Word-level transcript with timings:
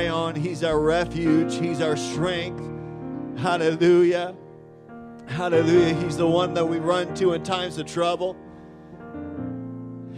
Rely 0.00 0.14
on. 0.14 0.34
He's 0.34 0.64
our 0.64 0.78
refuge. 0.78 1.56
He's 1.56 1.80
our 1.80 1.96
strength. 1.96 2.62
Hallelujah. 3.38 4.34
Hallelujah. 5.26 5.94
He's 5.94 6.16
the 6.16 6.26
one 6.26 6.54
that 6.54 6.66
we 6.66 6.78
run 6.78 7.14
to 7.16 7.34
in 7.34 7.42
times 7.42 7.78
of 7.78 7.86
trouble. 7.86 8.36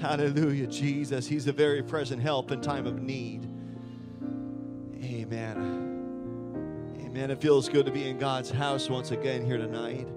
Hallelujah, 0.00 0.66
Jesus. 0.66 1.26
He's 1.26 1.46
a 1.46 1.52
very 1.52 1.82
present 1.82 2.22
help 2.22 2.50
in 2.50 2.60
time 2.60 2.86
of 2.86 3.00
need. 3.02 3.46
Amen. 5.02 6.96
Amen. 7.04 7.30
It 7.30 7.40
feels 7.40 7.68
good 7.68 7.86
to 7.86 7.92
be 7.92 8.08
in 8.08 8.18
God's 8.18 8.50
house 8.50 8.88
once 8.88 9.10
again 9.10 9.44
here 9.44 9.58
tonight. 9.58 10.08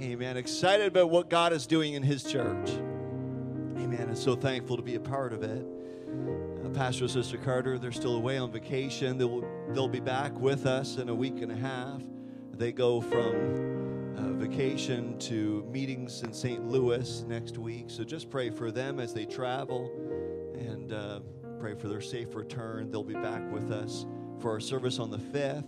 Amen. 0.00 0.36
Excited 0.36 0.86
about 0.86 1.10
what 1.10 1.28
God 1.28 1.52
is 1.52 1.66
doing 1.66 1.94
in 1.94 2.02
His 2.02 2.22
church. 2.22 2.70
Amen. 2.70 4.06
And 4.08 4.18
so 4.18 4.36
thankful 4.36 4.76
to 4.76 4.82
be 4.82 4.94
a 4.94 5.00
part 5.00 5.32
of 5.32 5.42
it. 5.42 5.66
Pastor 6.74 7.04
and 7.04 7.10
Sister 7.10 7.36
Carter, 7.36 7.78
they're 7.78 7.92
still 7.92 8.16
away 8.16 8.38
on 8.38 8.52
vacation. 8.52 9.18
They'll, 9.18 9.44
they'll 9.70 9.88
be 9.88 10.00
back 10.00 10.32
with 10.38 10.66
us 10.66 10.96
in 10.96 11.08
a 11.08 11.14
week 11.14 11.42
and 11.42 11.50
a 11.50 11.56
half. 11.56 12.00
They 12.52 12.72
go 12.72 13.00
from 13.00 14.14
uh, 14.16 14.32
vacation 14.34 15.18
to 15.20 15.66
meetings 15.70 16.22
in 16.22 16.32
St. 16.32 16.66
Louis 16.68 17.22
next 17.22 17.58
week. 17.58 17.86
So 17.88 18.04
just 18.04 18.30
pray 18.30 18.50
for 18.50 18.70
them 18.70 19.00
as 19.00 19.12
they 19.12 19.26
travel 19.26 19.90
and 20.54 20.92
uh, 20.92 21.20
pray 21.58 21.74
for 21.74 21.88
their 21.88 22.00
safe 22.00 22.34
return. 22.34 22.90
They'll 22.90 23.02
be 23.02 23.14
back 23.14 23.42
with 23.50 23.72
us 23.72 24.06
for 24.38 24.52
our 24.52 24.60
service 24.60 24.98
on 24.98 25.10
the 25.10 25.18
5th. 25.18 25.64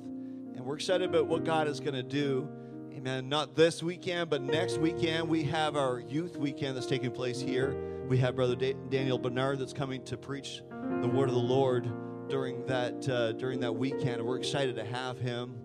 And 0.54 0.60
we're 0.60 0.76
excited 0.76 1.08
about 1.08 1.26
what 1.26 1.44
God 1.44 1.66
is 1.66 1.80
going 1.80 1.94
to 1.94 2.02
do. 2.02 2.48
Amen. 2.92 3.28
Not 3.28 3.56
this 3.56 3.82
weekend, 3.82 4.30
but 4.30 4.42
next 4.42 4.78
weekend, 4.78 5.28
we 5.28 5.42
have 5.44 5.76
our 5.76 6.00
youth 6.00 6.36
weekend 6.36 6.76
that's 6.76 6.86
taking 6.86 7.10
place 7.10 7.40
here. 7.40 7.74
We 8.06 8.18
have 8.18 8.36
Brother 8.36 8.54
da- 8.54 8.76
Daniel 8.90 9.18
Bernard 9.18 9.58
that's 9.58 9.72
coming 9.72 10.04
to 10.04 10.16
preach 10.16 10.62
the 11.00 11.08
word 11.08 11.28
of 11.28 11.34
the 11.34 11.40
Lord 11.40 11.90
during 12.28 12.64
that 12.66 13.08
uh, 13.08 13.32
during 13.32 13.60
that 13.60 13.72
weekend. 13.72 14.22
We're 14.22 14.38
excited 14.38 14.76
to 14.76 14.84
have 14.84 15.18
him. 15.18 15.56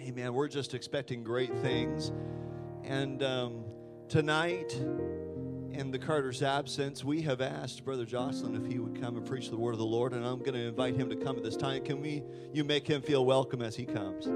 Amen. 0.00 0.34
We're 0.34 0.48
just 0.48 0.74
expecting 0.74 1.24
great 1.24 1.56
things. 1.58 2.12
And 2.84 3.22
um, 3.22 3.64
tonight, 4.08 4.72
in 5.72 5.90
the 5.90 5.98
Carter's 5.98 6.42
absence, 6.42 7.02
we 7.02 7.22
have 7.22 7.40
asked 7.40 7.84
Brother 7.84 8.04
Josselyn 8.04 8.56
if 8.64 8.70
he 8.70 8.78
would 8.78 9.00
come 9.00 9.16
and 9.16 9.26
preach 9.26 9.50
the 9.50 9.56
word 9.56 9.72
of 9.72 9.78
the 9.78 9.84
Lord, 9.84 10.12
and 10.12 10.24
I'm 10.24 10.40
going 10.40 10.54
to 10.54 10.66
invite 10.68 10.94
him 10.94 11.08
to 11.10 11.16
come 11.16 11.36
at 11.36 11.42
this 11.42 11.56
time. 11.56 11.84
Can 11.84 12.00
we? 12.00 12.22
You 12.52 12.64
make 12.64 12.86
him 12.86 13.02
feel 13.02 13.24
welcome 13.24 13.62
as 13.62 13.74
he 13.74 13.86
comes. 13.86 14.26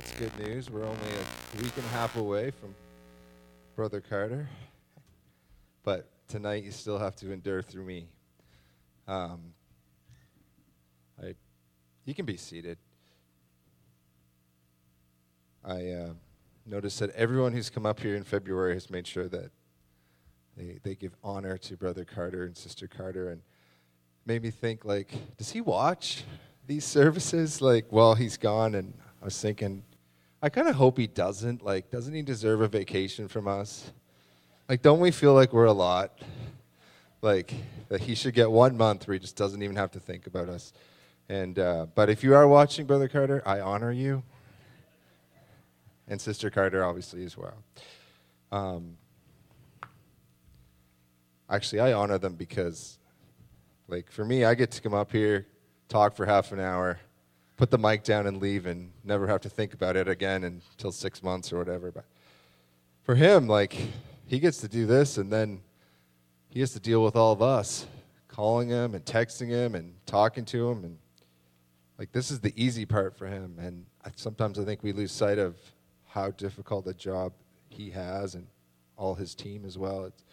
That's 0.00 0.18
good 0.18 0.48
news. 0.48 0.70
We're 0.70 0.86
only 0.86 0.96
a 0.96 1.62
week 1.62 1.76
and 1.76 1.84
a 1.84 1.88
half 1.88 2.16
away 2.16 2.52
from 2.52 2.74
Brother 3.76 4.00
Carter. 4.00 4.48
But 5.82 6.08
tonight 6.26 6.64
you 6.64 6.70
still 6.70 6.98
have 6.98 7.16
to 7.16 7.30
endure 7.30 7.60
through 7.60 7.84
me. 7.84 8.06
Um, 9.06 9.52
I, 11.22 11.34
you 12.06 12.14
can 12.14 12.24
be 12.24 12.38
seated. 12.38 12.78
I 15.62 15.90
uh, 15.90 16.12
noticed 16.64 17.00
that 17.00 17.10
everyone 17.10 17.52
who's 17.52 17.68
come 17.68 17.84
up 17.84 18.00
here 18.00 18.16
in 18.16 18.24
February 18.24 18.72
has 18.72 18.88
made 18.88 19.06
sure 19.06 19.28
that 19.28 19.50
they, 20.56 20.78
they 20.82 20.94
give 20.94 21.14
honor 21.22 21.58
to 21.58 21.76
Brother 21.76 22.06
Carter 22.06 22.46
and 22.46 22.56
Sister 22.56 22.88
Carter 22.88 23.28
and 23.28 23.42
made 24.24 24.42
me 24.42 24.50
think, 24.50 24.86
like, 24.86 25.12
does 25.36 25.50
he 25.50 25.60
watch 25.60 26.24
these 26.66 26.86
services, 26.86 27.60
like, 27.60 27.84
while 27.90 28.14
he's 28.14 28.38
gone? 28.38 28.74
And 28.74 28.94
I 29.20 29.26
was 29.26 29.38
thinking, 29.38 29.82
I 30.42 30.48
kind 30.48 30.68
of 30.68 30.76
hope 30.76 30.96
he 30.96 31.06
doesn't. 31.06 31.62
Like, 31.62 31.90
doesn't 31.90 32.14
he 32.14 32.22
deserve 32.22 32.62
a 32.62 32.68
vacation 32.68 33.28
from 33.28 33.46
us? 33.46 33.92
Like, 34.68 34.80
don't 34.80 35.00
we 35.00 35.10
feel 35.10 35.34
like 35.34 35.52
we're 35.52 35.66
a 35.66 35.72
lot? 35.72 36.18
Like, 37.20 37.52
that 37.88 38.00
he 38.00 38.14
should 38.14 38.32
get 38.32 38.50
one 38.50 38.76
month 38.76 39.06
where 39.06 39.14
he 39.14 39.18
just 39.18 39.36
doesn't 39.36 39.62
even 39.62 39.76
have 39.76 39.90
to 39.90 40.00
think 40.00 40.26
about 40.26 40.48
us. 40.48 40.72
And, 41.28 41.58
uh, 41.58 41.86
but 41.94 42.08
if 42.08 42.24
you 42.24 42.34
are 42.34 42.48
watching, 42.48 42.86
Brother 42.86 43.06
Carter, 43.06 43.42
I 43.44 43.60
honor 43.60 43.92
you. 43.92 44.22
And 46.08 46.18
Sister 46.18 46.48
Carter, 46.48 46.84
obviously, 46.84 47.24
as 47.24 47.36
well. 47.36 47.62
Um, 48.50 48.96
actually, 51.50 51.80
I 51.80 51.92
honor 51.92 52.16
them 52.16 52.34
because, 52.34 52.98
like, 53.88 54.10
for 54.10 54.24
me, 54.24 54.44
I 54.44 54.54
get 54.54 54.70
to 54.72 54.80
come 54.80 54.94
up 54.94 55.12
here, 55.12 55.46
talk 55.88 56.16
for 56.16 56.24
half 56.24 56.50
an 56.52 56.60
hour, 56.60 56.98
put 57.60 57.70
the 57.70 57.76
mic 57.76 58.02
down 58.02 58.26
and 58.26 58.40
leave 58.40 58.64
and 58.64 58.90
never 59.04 59.26
have 59.26 59.42
to 59.42 59.50
think 59.50 59.74
about 59.74 59.94
it 59.94 60.08
again 60.08 60.44
until 60.44 60.90
six 60.90 61.22
months 61.22 61.52
or 61.52 61.58
whatever. 61.58 61.92
But 61.92 62.06
for 63.02 63.14
him, 63.14 63.48
like, 63.48 63.76
he 64.26 64.38
gets 64.38 64.62
to 64.62 64.68
do 64.68 64.86
this 64.86 65.18
and 65.18 65.30
then 65.30 65.60
he 66.48 66.60
has 66.60 66.72
to 66.72 66.80
deal 66.80 67.04
with 67.04 67.16
all 67.16 67.34
of 67.34 67.42
us, 67.42 67.86
calling 68.28 68.70
him 68.70 68.94
and 68.94 69.04
texting 69.04 69.48
him 69.48 69.74
and 69.74 69.92
talking 70.06 70.46
to 70.46 70.70
him. 70.70 70.84
And, 70.84 70.98
like, 71.98 72.12
this 72.12 72.30
is 72.30 72.40
the 72.40 72.54
easy 72.56 72.86
part 72.86 73.14
for 73.14 73.26
him. 73.26 73.58
And 73.60 73.84
sometimes 74.16 74.58
I 74.58 74.64
think 74.64 74.82
we 74.82 74.92
lose 74.94 75.12
sight 75.12 75.38
of 75.38 75.58
how 76.06 76.30
difficult 76.30 76.86
a 76.86 76.94
job 76.94 77.34
he 77.68 77.90
has 77.90 78.36
and 78.36 78.46
all 78.96 79.14
his 79.14 79.34
team 79.34 79.66
as 79.66 79.76
well. 79.76 80.06
It's 80.06 80.24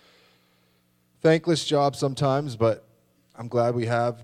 thankless 1.21 1.65
job 1.65 1.97
sometimes, 1.97 2.55
but 2.55 2.87
I'm 3.35 3.49
glad 3.49 3.75
we 3.75 3.85
have 3.87 4.23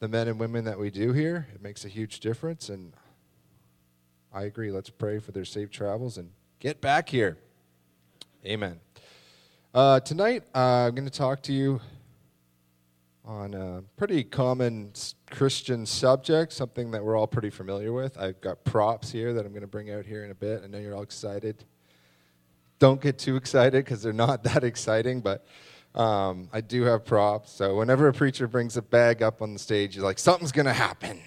the 0.00 0.08
men 0.08 0.28
and 0.28 0.40
women 0.40 0.64
that 0.64 0.78
we 0.78 0.90
do 0.90 1.12
here. 1.12 1.46
It 1.54 1.62
makes 1.62 1.84
a 1.84 1.88
huge 1.88 2.20
difference, 2.20 2.70
and 2.70 2.94
I 4.32 4.44
agree. 4.44 4.72
Let's 4.72 4.90
pray 4.90 5.18
for 5.18 5.30
their 5.30 5.44
safe 5.44 5.70
travels 5.70 6.16
and 6.16 6.30
get 6.58 6.80
back 6.80 7.10
here. 7.10 7.36
Amen. 8.44 8.80
Uh, 9.74 10.00
tonight, 10.00 10.44
uh, 10.54 10.88
I'm 10.88 10.94
going 10.94 11.08
to 11.08 11.16
talk 11.16 11.42
to 11.42 11.52
you 11.52 11.80
on 13.26 13.52
a 13.52 13.82
pretty 13.96 14.24
common 14.24 14.92
Christian 15.30 15.84
subject, 15.84 16.54
something 16.54 16.90
that 16.92 17.04
we're 17.04 17.16
all 17.16 17.26
pretty 17.26 17.50
familiar 17.50 17.92
with. 17.92 18.18
I've 18.18 18.40
got 18.40 18.64
props 18.64 19.12
here 19.12 19.34
that 19.34 19.44
I'm 19.44 19.52
going 19.52 19.60
to 19.60 19.68
bring 19.68 19.90
out 19.90 20.06
here 20.06 20.24
in 20.24 20.30
a 20.30 20.34
bit. 20.34 20.62
I 20.64 20.66
know 20.66 20.78
you're 20.78 20.96
all 20.96 21.02
excited. 21.02 21.62
Don't 22.78 23.02
get 23.02 23.18
too 23.18 23.36
excited 23.36 23.84
because 23.84 24.02
they're 24.02 24.14
not 24.14 24.42
that 24.44 24.64
exciting, 24.64 25.20
but 25.20 25.46
um, 25.94 26.48
I 26.52 26.60
do 26.60 26.82
have 26.84 27.04
props. 27.04 27.52
So 27.52 27.76
whenever 27.76 28.08
a 28.08 28.12
preacher 28.12 28.46
brings 28.46 28.76
a 28.76 28.82
bag 28.82 29.22
up 29.22 29.42
on 29.42 29.52
the 29.52 29.58
stage, 29.58 29.96
you're 29.96 30.04
like, 30.04 30.18
something's 30.18 30.52
going 30.52 30.66
to 30.66 30.72
happen. 30.72 31.20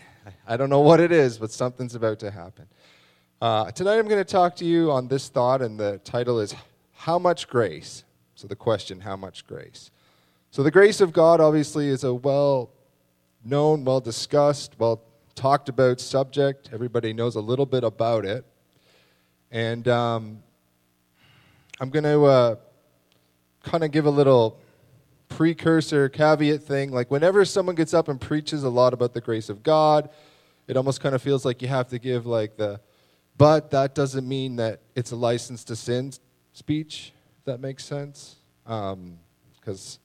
I 0.48 0.58
don't 0.58 0.70
know 0.70 0.80
what 0.80 1.00
it 1.00 1.12
is, 1.12 1.38
but 1.38 1.52
something's 1.52 1.96
about 1.96 2.20
to 2.20 2.32
happen. 2.32 2.68
Uh, 3.42 3.72
tonight 3.72 3.98
I'm 3.98 4.08
going 4.08 4.24
to 4.24 4.32
talk 4.32 4.56
to 4.58 4.66
you 4.66 4.92
on 4.92 5.10
this 5.10 5.28
thought, 5.28 5.62
and 5.62 5.78
the 5.78 6.00
title 6.06 6.40
is 6.40 6.56
How 6.94 7.20
Much 7.20 7.48
Grace? 7.48 8.06
So 8.36 8.48
the 8.48 8.56
question, 8.56 9.02
How 9.02 9.16
much 9.16 9.46
grace? 9.46 9.92
So 10.52 10.64
the 10.64 10.72
grace 10.72 11.02
of 11.02 11.14
God 11.14 11.42
obviously 11.42 11.88
is 11.88 12.04
a 12.04 12.14
well 12.14 12.70
known, 13.44 13.84
well 13.84 14.00
discussed, 14.00 14.76
well 14.78 15.02
talked 15.36 15.68
about 15.68 16.00
subject. 16.00 16.70
Everybody 16.72 17.12
knows 17.12 17.36
a 17.36 17.42
little 17.42 17.66
bit 17.66 17.84
about 17.84 18.26
it. 18.26 18.46
And 19.52 19.88
um, 19.88 20.44
I'm 21.80 21.90
going 21.90 22.04
to 22.04 22.24
uh, 22.26 22.56
kind 23.64 23.84
of 23.84 23.92
give 23.92 24.06
a 24.06 24.12
little 24.12 24.60
precursor 25.30 26.10
caveat 26.10 26.62
thing. 26.62 26.92
Like, 26.92 27.10
whenever 27.10 27.44
someone 27.46 27.76
gets 27.76 27.94
up 27.94 28.08
and 28.08 28.22
preaches 28.22 28.64
a 28.64 28.70
lot 28.70 28.94
about 28.94 29.14
the 29.14 29.22
grace 29.22 29.50
of 29.50 29.64
God, 29.64 30.10
it 30.68 30.78
almost 30.78 31.02
kind 31.02 31.16
of 31.16 31.22
feels 31.22 31.44
like 31.44 31.62
you 31.62 31.68
have 31.68 31.88
to 31.90 31.98
give, 31.98 32.26
like, 32.26 32.58
the 32.58 32.80
but 33.36 33.72
that 33.72 33.96
doesn't 33.96 34.28
mean 34.28 34.58
that 34.58 34.82
it's 34.96 35.12
a 35.12 35.16
license 35.16 35.64
to 35.66 35.76
sin 35.76 36.14
speech, 36.54 37.14
if 37.40 37.46
that 37.46 37.60
makes 37.60 37.84
sense. 37.84 38.36
Um, 38.66 39.18
because, 39.60 39.98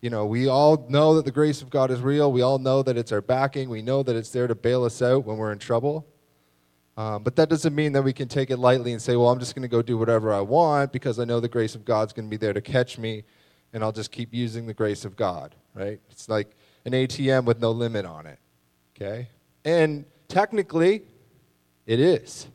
you 0.00 0.10
know, 0.10 0.26
we 0.26 0.48
all 0.48 0.86
know 0.88 1.14
that 1.14 1.24
the 1.24 1.30
grace 1.30 1.62
of 1.62 1.70
God 1.70 1.90
is 1.90 2.00
real. 2.00 2.32
We 2.32 2.42
all 2.42 2.58
know 2.58 2.82
that 2.82 2.96
it's 2.96 3.12
our 3.12 3.20
backing. 3.20 3.68
We 3.68 3.82
know 3.82 4.02
that 4.02 4.16
it's 4.16 4.30
there 4.30 4.46
to 4.46 4.54
bail 4.54 4.84
us 4.84 5.00
out 5.00 5.24
when 5.24 5.36
we're 5.36 5.52
in 5.52 5.58
trouble. 5.58 6.06
Um, 6.96 7.24
but 7.24 7.34
that 7.36 7.48
doesn't 7.48 7.74
mean 7.74 7.92
that 7.92 8.02
we 8.02 8.12
can 8.12 8.28
take 8.28 8.50
it 8.50 8.58
lightly 8.58 8.92
and 8.92 9.02
say, 9.02 9.16
well, 9.16 9.28
I'm 9.28 9.40
just 9.40 9.54
going 9.54 9.62
to 9.62 9.68
go 9.68 9.82
do 9.82 9.98
whatever 9.98 10.32
I 10.32 10.40
want 10.40 10.92
because 10.92 11.18
I 11.18 11.24
know 11.24 11.40
the 11.40 11.48
grace 11.48 11.74
of 11.74 11.84
God's 11.84 12.12
going 12.12 12.26
to 12.26 12.30
be 12.30 12.36
there 12.36 12.52
to 12.52 12.60
catch 12.60 12.98
me, 12.98 13.24
and 13.72 13.82
I'll 13.82 13.92
just 13.92 14.12
keep 14.12 14.32
using 14.32 14.66
the 14.66 14.74
grace 14.74 15.04
of 15.04 15.16
God, 15.16 15.54
right? 15.74 16.00
It's 16.10 16.28
like 16.28 16.54
an 16.84 16.92
ATM 16.92 17.44
with 17.44 17.60
no 17.60 17.72
limit 17.72 18.06
on 18.06 18.26
it. 18.26 18.38
Okay? 18.94 19.28
And 19.64 20.04
technically, 20.28 21.02
it 21.86 21.98
is. 21.98 22.46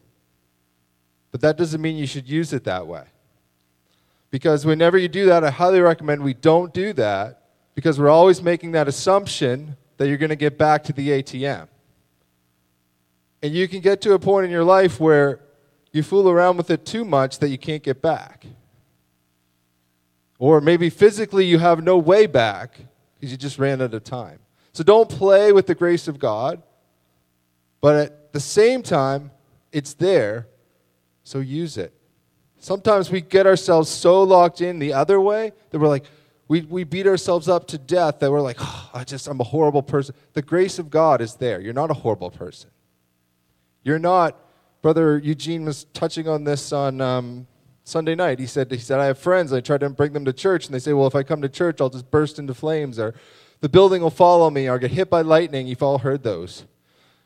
But 1.32 1.42
that 1.42 1.58
doesn't 1.58 1.82
mean 1.82 1.98
you 1.98 2.08
should 2.08 2.28
use 2.28 2.54
it 2.54 2.64
that 2.64 2.88
way. 2.88 3.04
Because 4.32 4.66
whenever 4.66 4.98
you 4.98 5.08
do 5.08 5.26
that, 5.26 5.44
I 5.44 5.50
highly 5.50 5.82
recommend 5.82 6.24
we 6.24 6.34
don't 6.34 6.74
do 6.74 6.94
that 6.94 7.44
because 7.76 8.00
we're 8.00 8.10
always 8.10 8.42
making 8.42 8.72
that 8.74 8.88
assumption 8.88 9.76
that 9.98 10.08
you're 10.08 10.18
going 10.18 10.30
to 10.30 10.36
get 10.36 10.58
back 10.58 10.84
to 10.86 10.94
the 10.94 11.10
ATM. 11.10 11.68
And 13.42 13.54
you 13.54 13.68
can 13.68 13.80
get 13.80 14.02
to 14.02 14.14
a 14.14 14.20
point 14.20 14.46
in 14.46 14.52
your 14.52 14.64
life 14.64 15.00
where 15.00 15.40
you 15.92 16.04
fool 16.04 16.30
around 16.30 16.58
with 16.58 16.70
it 16.70 16.86
too 16.86 17.06
much 17.06 17.40
that 17.40 17.50
you 17.50 17.58
can't 17.58 17.84
get 17.84 18.02
back. 18.02 18.46
Or 20.38 20.62
maybe 20.62 20.90
physically 20.90 21.46
you 21.46 21.60
have 21.60 21.84
no 21.84 21.98
way 21.98 22.26
back 22.26 22.80
because 23.16 23.32
you 23.32 23.38
just 23.38 23.60
ran 23.60 23.82
out 23.82 23.94
of 23.94 24.04
time. 24.04 24.40
So 24.72 24.84
don't 24.84 25.10
play 25.10 25.52
with 25.52 25.68
the 25.68 25.76
grace 25.76 26.08
of 26.08 26.20
God, 26.20 26.62
but 27.82 27.96
at 27.96 28.34
the 28.34 28.40
same 28.40 28.82
time, 28.84 29.32
it's 29.72 29.94
there, 29.94 30.48
so 31.24 31.40
use 31.40 31.78
it. 31.78 31.94
Sometimes 32.60 33.10
we 33.10 33.22
get 33.22 33.48
ourselves 33.48 33.90
so 33.90 34.24
locked 34.24 34.62
in 34.62 34.80
the 34.80 34.94
other 34.94 35.20
way 35.20 35.52
that 35.70 35.80
we're 35.80 35.88
like, 35.88 36.06
we, 36.48 36.62
we 36.62 36.84
beat 36.84 37.08
ourselves 37.08 37.48
up 37.48 37.68
to 37.68 37.78
death 37.78 38.20
that 38.20 38.32
we're 38.32 38.42
like, 38.42 38.58
oh, 38.60 38.90
I 38.94 39.04
just, 39.04 39.28
I'm 39.28 39.40
a 39.40 39.46
horrible 39.46 39.84
person. 39.84 40.16
The 40.34 40.42
grace 40.42 40.80
of 40.80 40.90
God 40.90 41.22
is 41.22 41.36
there. 41.36 41.62
You're 41.62 41.74
not 41.74 41.92
a 41.92 41.94
horrible 41.94 42.32
person. 42.32 42.70
You're 43.84 44.00
not, 44.00 44.36
Brother 44.82 45.18
Eugene 45.18 45.66
was 45.66 45.86
touching 45.94 46.28
on 46.28 46.44
this 46.44 46.72
on 46.72 47.02
um, 47.02 47.48
Sunday 47.84 48.16
night. 48.16 48.40
He 48.40 48.46
said, 48.46 48.72
he 48.72 48.78
said, 48.78 49.00
I 49.00 49.06
have 49.06 49.18
friends. 49.18 49.52
I 49.52 49.62
try 49.62 49.78
to 49.78 49.90
bring 49.90 50.14
them 50.14 50.26
to 50.26 50.34
church, 50.34 50.66
and 50.66 50.74
they 50.74 50.80
say, 50.80 50.94
well, 50.94 51.08
if 51.08 51.16
I 51.16 51.24
come 51.24 51.42
to 51.42 51.50
church, 51.50 51.82
I'll 51.82 51.90
just 51.90 52.12
burst 52.12 52.40
into 52.40 52.54
flames, 52.54 53.00
or 53.00 53.16
the 53.62 53.70
building 53.70 54.02
will 54.02 54.10
follow 54.10 54.50
me, 54.50 54.70
or 54.70 54.80
get 54.80 54.92
hit 54.92 55.10
by 55.10 55.22
lightning. 55.22 55.68
You've 55.68 55.84
all 55.84 56.00
heard 56.00 56.24
those. 56.24 56.66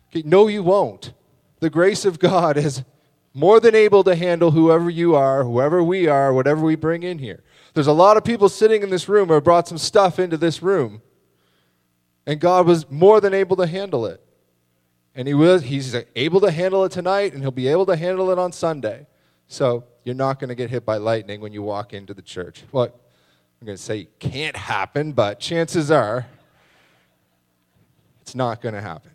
Okay, 0.09 0.23
no, 0.25 0.47
you 0.47 0.63
won't. 0.63 1.13
The 1.59 1.69
grace 1.69 2.05
of 2.05 2.19
God 2.19 2.57
is 2.57 2.83
more 3.33 3.59
than 3.59 3.75
able 3.75 4.03
to 4.03 4.15
handle 4.15 4.51
whoever 4.51 4.89
you 4.89 5.15
are, 5.15 5.44
whoever 5.44 5.83
we 5.83 6.07
are, 6.07 6.33
whatever 6.33 6.61
we 6.61 6.75
bring 6.75 7.03
in 7.03 7.17
here. 7.17 7.44
There's 7.73 7.88
a 7.88 7.94
lot 7.94 8.15
of 8.15 8.23
people 8.23 8.47
sitting 8.47 8.83
in 8.83 8.89
this 8.89 9.09
room 9.09 9.29
who 9.29 9.41
brought 9.41 9.67
some 9.67 9.79
stuff 9.79 10.19
into 10.19 10.38
this 10.38 10.61
room, 10.61 11.01
and 12.25 12.39
God 12.39 12.67
was 12.67 12.89
more 12.89 13.19
than 13.19 13.33
able 13.33 13.56
to 13.57 13.67
handle 13.67 14.06
it. 14.06 14.22
And 15.15 15.27
he 15.27 15.33
was, 15.33 15.63
he's 15.63 15.95
able 16.15 16.42
to 16.42 16.51
handle 16.51 16.83
it 16.86 16.92
tonight, 16.92 17.33
and 17.33 17.42
he'll 17.42 17.51
be 17.51 17.68
able 17.68 17.86
to 17.86 17.95
handle 17.95 18.31
it 18.31 18.39
on 18.39 18.51
Sunday. 18.51 19.06
So 19.48 19.83
you're 20.04 20.15
not 20.15 20.39
going 20.39 20.50
to 20.50 20.56
get 20.56 20.69
hit 20.69 20.86
by 20.86 20.98
lightning 20.98 21.39
when 21.42 21.54
you 21.54 21.62
walk 21.62 21.94
into 21.94 22.13
the 22.13 22.21
church. 22.21 22.63
Well, 22.71 22.86
I'm 22.86 23.65
going 23.65 23.77
to 23.77 23.83
say 23.83 24.01
it 24.01 24.19
can't 24.19 24.56
happen, 24.56 25.13
but 25.13 25.39
chances 25.39 25.92
are 25.92 26.25
it's 28.21 28.36
not 28.36 28.62
going 28.62 28.74
to 28.74 28.81
happen 28.81 29.12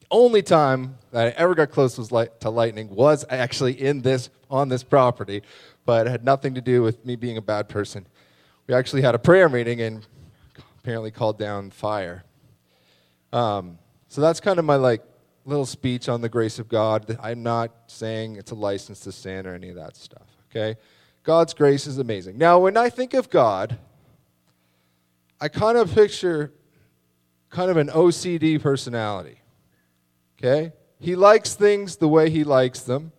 The 0.00 0.06
only 0.10 0.42
time 0.42 0.98
that 1.12 1.28
I 1.28 1.30
ever 1.30 1.54
got 1.54 1.70
close 1.70 1.96
to 1.96 2.50
lightning 2.50 2.90
was 2.90 3.24
actually 3.30 3.80
in 3.80 4.02
this 4.02 4.28
on 4.50 4.68
this 4.68 4.84
property, 4.84 5.42
but 5.86 6.06
it 6.06 6.10
had 6.10 6.24
nothing 6.24 6.54
to 6.54 6.60
do 6.60 6.82
with 6.82 7.04
me 7.06 7.16
being 7.16 7.38
a 7.38 7.42
bad 7.42 7.68
person. 7.68 8.06
We 8.66 8.74
actually 8.74 9.02
had 9.02 9.14
a 9.14 9.18
prayer 9.18 9.48
meeting 9.48 9.80
and 9.80 10.06
apparently 10.80 11.10
called 11.10 11.38
down 11.38 11.70
fire. 11.70 12.24
Um, 13.32 13.78
so 14.12 14.20
that's 14.20 14.40
kind 14.40 14.58
of 14.58 14.66
my 14.66 14.76
like 14.76 15.02
little 15.46 15.64
speech 15.64 16.06
on 16.06 16.20
the 16.20 16.28
grace 16.28 16.58
of 16.58 16.68
God. 16.68 17.16
I'm 17.18 17.42
not 17.42 17.70
saying 17.86 18.36
it's 18.36 18.50
a 18.50 18.54
license 18.54 19.00
to 19.00 19.12
sin 19.12 19.46
or 19.46 19.54
any 19.54 19.70
of 19.70 19.76
that 19.76 19.96
stuff. 19.96 20.26
Okay, 20.50 20.78
God's 21.22 21.54
grace 21.54 21.86
is 21.86 21.96
amazing. 21.96 22.36
Now, 22.36 22.58
when 22.58 22.76
I 22.76 22.90
think 22.90 23.14
of 23.14 23.30
God, 23.30 23.78
I 25.40 25.48
kind 25.48 25.78
of 25.78 25.94
picture 25.94 26.52
kind 27.48 27.70
of 27.70 27.78
an 27.78 27.88
OCD 27.88 28.60
personality. 28.60 29.40
Okay? 30.38 30.74
He 31.00 31.16
likes 31.16 31.54
things 31.54 31.96
the 31.96 32.06
way 32.06 32.28
he 32.28 32.44
likes 32.44 32.80
them. 32.80 33.12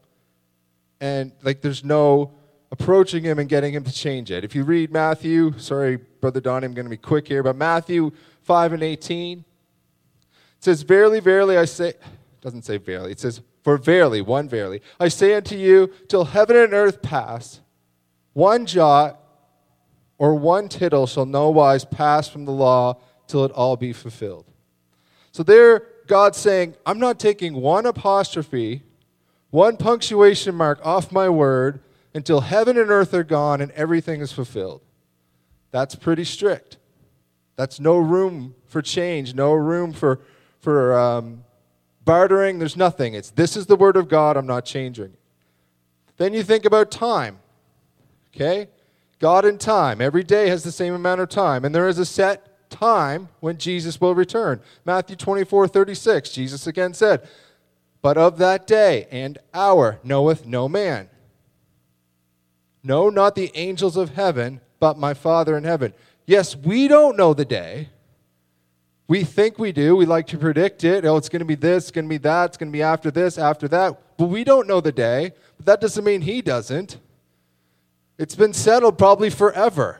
And 1.01 1.31
like 1.41 1.61
there's 1.61 1.83
no 1.83 2.35
approaching 2.71 3.23
him 3.23 3.39
and 3.39 3.49
getting 3.49 3.73
him 3.73 3.83
to 3.83 3.91
change 3.91 4.29
it. 4.29 4.43
If 4.43 4.53
you 4.53 4.63
read 4.63 4.91
Matthew, 4.91 5.57
sorry, 5.57 5.95
Brother 5.97 6.39
Donnie, 6.39 6.65
I'm 6.65 6.75
going 6.75 6.85
to 6.85 6.91
be 6.91 6.97
quick 6.97 7.27
here, 7.27 7.41
but 7.41 7.55
Matthew 7.55 8.11
5 8.43 8.73
and 8.73 8.83
18, 8.83 9.39
it 9.39 9.45
says, 10.63 10.81
Verily, 10.81 11.19
verily, 11.19 11.57
I 11.57 11.65
say, 11.65 11.93
doesn't 12.41 12.63
say 12.63 12.77
verily, 12.77 13.11
it 13.11 13.19
says, 13.19 13.41
For 13.63 13.77
verily, 13.77 14.21
one 14.21 14.49
verily, 14.49 14.81
I 14.99 15.07
say 15.07 15.33
unto 15.33 15.55
you, 15.55 15.91
till 16.07 16.25
heaven 16.25 16.55
and 16.55 16.73
earth 16.73 17.01
pass, 17.01 17.61
one 18.33 18.65
jot 18.65 19.19
or 20.17 20.35
one 20.35 20.69
tittle 20.69 21.07
shall 21.07 21.25
no 21.25 21.49
wise 21.49 21.85
pass 21.85 22.27
from 22.27 22.45
the 22.45 22.51
law 22.51 22.97
till 23.27 23.45
it 23.45 23.51
all 23.51 23.75
be 23.75 23.93
fulfilled. 23.93 24.45
So 25.31 25.43
there 25.43 25.87
God 26.07 26.35
saying, 26.35 26.75
I'm 26.85 26.99
not 26.99 27.19
taking 27.19 27.55
one 27.55 27.85
apostrophe, 27.85 28.83
one 29.49 29.77
punctuation 29.77 30.55
mark 30.55 30.79
off 30.85 31.11
my 31.11 31.29
word 31.29 31.79
until 32.13 32.41
heaven 32.41 32.77
and 32.77 32.89
earth 32.89 33.13
are 33.13 33.23
gone 33.23 33.61
and 33.61 33.71
everything 33.71 34.21
is 34.21 34.31
fulfilled. 34.31 34.81
That's 35.71 35.95
pretty 35.95 36.23
strict. 36.23 36.77
That's 37.55 37.79
no 37.79 37.97
room 37.97 38.55
for 38.65 38.81
change, 38.81 39.33
no 39.33 39.53
room 39.53 39.93
for, 39.93 40.19
for 40.63 40.97
um, 40.97 41.43
bartering. 42.05 42.57
There's 42.57 42.77
nothing. 42.77 43.13
It's 43.13 43.29
this 43.29 43.55
is 43.55 43.67
the 43.67 43.75
word 43.75 43.97
of 43.97 44.07
God, 44.07 44.37
I'm 44.37 44.47
not 44.47 44.65
changing. 44.65 45.13
Then 46.17 46.33
you 46.33 46.41
think 46.41 46.65
about 46.65 46.89
time. 46.89 47.39
Okay? 48.33 48.69
God 49.19 49.45
and 49.45 49.59
time. 49.59 50.01
Every 50.01 50.23
day 50.23 50.47
has 50.47 50.63
the 50.63 50.71
same 50.71 50.93
amount 50.93 51.21
of 51.21 51.29
time, 51.29 51.65
and 51.65 51.75
there 51.75 51.87
is 51.87 51.99
a 51.99 52.05
set 52.05 52.69
time 52.69 53.29
when 53.39 53.57
Jesus 53.57 53.99
will 54.01 54.15
return. 54.15 54.61
Matthew 54.85 55.15
24, 55.15 55.67
36, 55.67 56.31
Jesus 56.31 56.65
again 56.65 56.93
said, 56.93 57.27
But 58.01 58.17
of 58.17 58.37
that 58.39 58.65
day 58.65 59.07
and 59.11 59.37
hour 59.53 59.99
knoweth 60.03 60.45
no 60.45 60.67
man. 60.67 61.09
No, 62.83 63.09
not 63.09 63.35
the 63.35 63.51
angels 63.53 63.95
of 63.95 64.11
heaven, 64.11 64.59
but 64.79 64.97
my 64.97 65.13
Father 65.13 65.55
in 65.57 65.63
heaven. 65.63 65.93
Yes, 66.25 66.55
we 66.55 66.87
don't 66.87 67.17
know 67.17 67.33
the 67.33 67.45
day. 67.45 67.89
We 69.13 69.23
think 69.23 69.59
we 69.59 69.71
do. 69.71 69.95
We 69.95 70.07
like 70.07 70.25
to 70.29 70.39
predict 70.39 70.83
it. 70.83 71.05
Oh, 71.05 71.17
it's 71.17 71.29
going 71.29 71.41
to 71.41 71.45
be 71.45 71.53
this, 71.53 71.83
it's 71.83 71.91
going 71.91 72.05
to 72.05 72.09
be 72.09 72.17
that, 72.17 72.45
it's 72.45 72.57
going 72.57 72.71
to 72.71 72.75
be 72.75 72.81
after 72.81 73.11
this, 73.11 73.37
after 73.37 73.67
that. 73.67 74.17
But 74.17 74.25
we 74.25 74.43
don't 74.43 74.67
know 74.67 74.81
the 74.81 74.91
day. 74.91 75.33
But 75.55 75.67
that 75.67 75.81
doesn't 75.81 76.03
mean 76.03 76.21
He 76.21 76.41
doesn't. 76.41 76.97
It's 78.17 78.33
been 78.33 78.53
settled 78.53 78.97
probably 78.97 79.29
forever. 79.29 79.99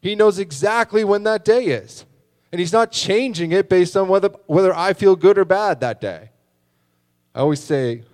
He 0.00 0.14
knows 0.14 0.38
exactly 0.38 1.04
when 1.04 1.24
that 1.24 1.44
day 1.44 1.66
is. 1.66 2.06
And 2.50 2.58
He's 2.58 2.72
not 2.72 2.90
changing 2.90 3.52
it 3.52 3.68
based 3.68 3.94
on 3.94 4.08
whether, 4.08 4.30
whether 4.46 4.74
I 4.74 4.94
feel 4.94 5.16
good 5.16 5.36
or 5.36 5.44
bad 5.44 5.80
that 5.80 6.00
day. 6.00 6.30
I 7.34 7.40
always 7.40 7.60
say, 7.60 8.04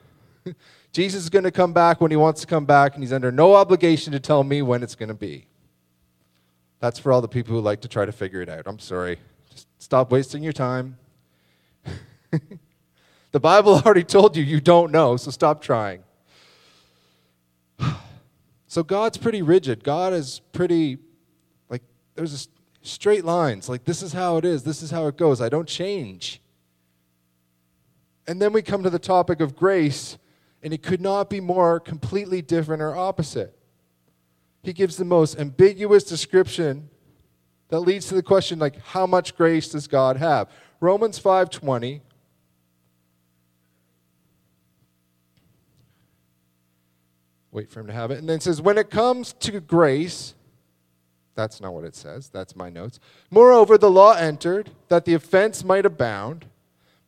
Jesus 0.93 1.23
is 1.23 1.31
going 1.31 1.45
to 1.45 1.53
come 1.53 1.73
back 1.73 2.01
when 2.01 2.11
He 2.11 2.17
wants 2.17 2.41
to 2.41 2.49
come 2.49 2.65
back, 2.65 2.95
and 2.95 3.05
He's 3.05 3.13
under 3.13 3.31
no 3.31 3.55
obligation 3.55 4.13
to 4.13 4.19
tell 4.19 4.43
me 4.43 4.61
when 4.61 4.83
it's 4.83 4.97
going 4.97 5.11
to 5.11 5.15
be. 5.15 5.47
That's 6.81 6.99
for 6.99 7.13
all 7.13 7.21
the 7.21 7.29
people 7.29 7.55
who 7.55 7.61
like 7.61 7.83
to 7.83 7.89
try 7.89 8.05
to 8.05 8.13
figure 8.13 8.43
it 8.43 8.49
out. 8.49 8.65
I'm 8.67 8.81
sorry. 8.81 9.21
Stop 9.91 10.13
wasting 10.13 10.41
your 10.45 10.53
time. 10.53 10.97
the 13.33 13.41
Bible 13.41 13.83
already 13.85 14.05
told 14.05 14.37
you 14.37 14.45
you 14.45 14.61
don't 14.61 14.93
know, 14.93 15.17
so 15.17 15.33
stop 15.33 15.61
trying. 15.61 16.05
So 18.69 18.85
God's 18.85 19.19
pretty 19.19 19.43
rigid. 19.43 19.83
God 19.83 20.13
is 20.13 20.43
pretty 20.53 20.99
like, 21.69 21.83
there's 22.15 22.49
straight 22.83 23.25
lines. 23.25 23.69
Like, 23.69 23.83
this 23.83 24.01
is 24.01 24.13
how 24.13 24.37
it 24.37 24.45
is, 24.45 24.63
this 24.63 24.81
is 24.81 24.93
how 24.93 25.09
it 25.09 25.17
goes. 25.17 25.41
I 25.41 25.49
don't 25.49 25.67
change. 25.67 26.41
And 28.29 28.41
then 28.41 28.53
we 28.53 28.63
come 28.63 28.85
to 28.85 28.91
the 28.91 29.01
topic 29.01 29.41
of 29.41 29.57
grace, 29.57 30.19
and 30.63 30.73
it 30.73 30.85
could 30.85 31.01
not 31.01 31.29
be 31.29 31.41
more 31.41 31.81
completely 31.81 32.43
different 32.43 32.81
or 32.81 32.95
opposite. 32.95 33.59
He 34.63 34.73
gives 34.73 34.97
the 34.97 35.05
most 35.05 35.37
ambiguous 35.37 36.05
description 36.05 36.90
that 37.71 37.81
leads 37.81 38.07
to 38.09 38.15
the 38.15 38.23
question 38.23 38.59
like 38.59 38.79
how 38.81 39.07
much 39.07 39.37
grace 39.37 39.71
does 39.71 39.87
God 39.87 40.17
have? 40.17 40.49
Romans 40.81 41.19
5:20 41.19 42.01
Wait 47.53 47.69
for 47.69 47.81
him 47.81 47.89
to 47.89 47.93
have 47.93 48.11
it. 48.13 48.19
And 48.19 48.29
then 48.29 48.37
it 48.37 48.43
says 48.43 48.63
when 48.63 48.79
it 48.79 48.91
comes 48.91 49.33
to 49.41 49.61
grace, 49.61 50.35
that's 51.35 51.61
not 51.61 51.75
what 51.75 51.85
it 51.85 51.97
says. 51.97 52.29
That's 52.29 52.55
my 52.55 52.71
notes. 52.71 53.01
Moreover, 53.31 53.77
the 53.77 53.91
law 53.91 54.13
entered 54.13 54.71
that 54.89 55.05
the 55.05 55.15
offense 55.15 55.65
might 55.65 55.87
abound, 55.87 56.47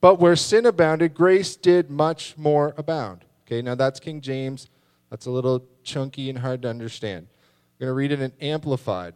but 0.01 0.19
where 0.19 0.37
sin 0.37 0.67
abounded, 0.67 1.15
grace 1.15 1.55
did 1.55 1.91
much 1.91 2.37
more 2.37 2.75
abound. 2.77 3.25
Okay, 3.47 3.63
now 3.63 3.75
that's 3.75 4.01
King 4.01 4.21
James. 4.21 4.69
That's 5.11 5.27
a 5.27 5.31
little 5.31 5.65
chunky 5.85 6.31
and 6.31 6.39
hard 6.39 6.63
to 6.63 6.69
understand. 6.71 7.27
I'm 7.29 7.87
going 7.87 7.91
to 7.91 7.95
read 7.95 8.13
it 8.13 8.21
in 8.21 8.33
Amplified. 8.41 9.15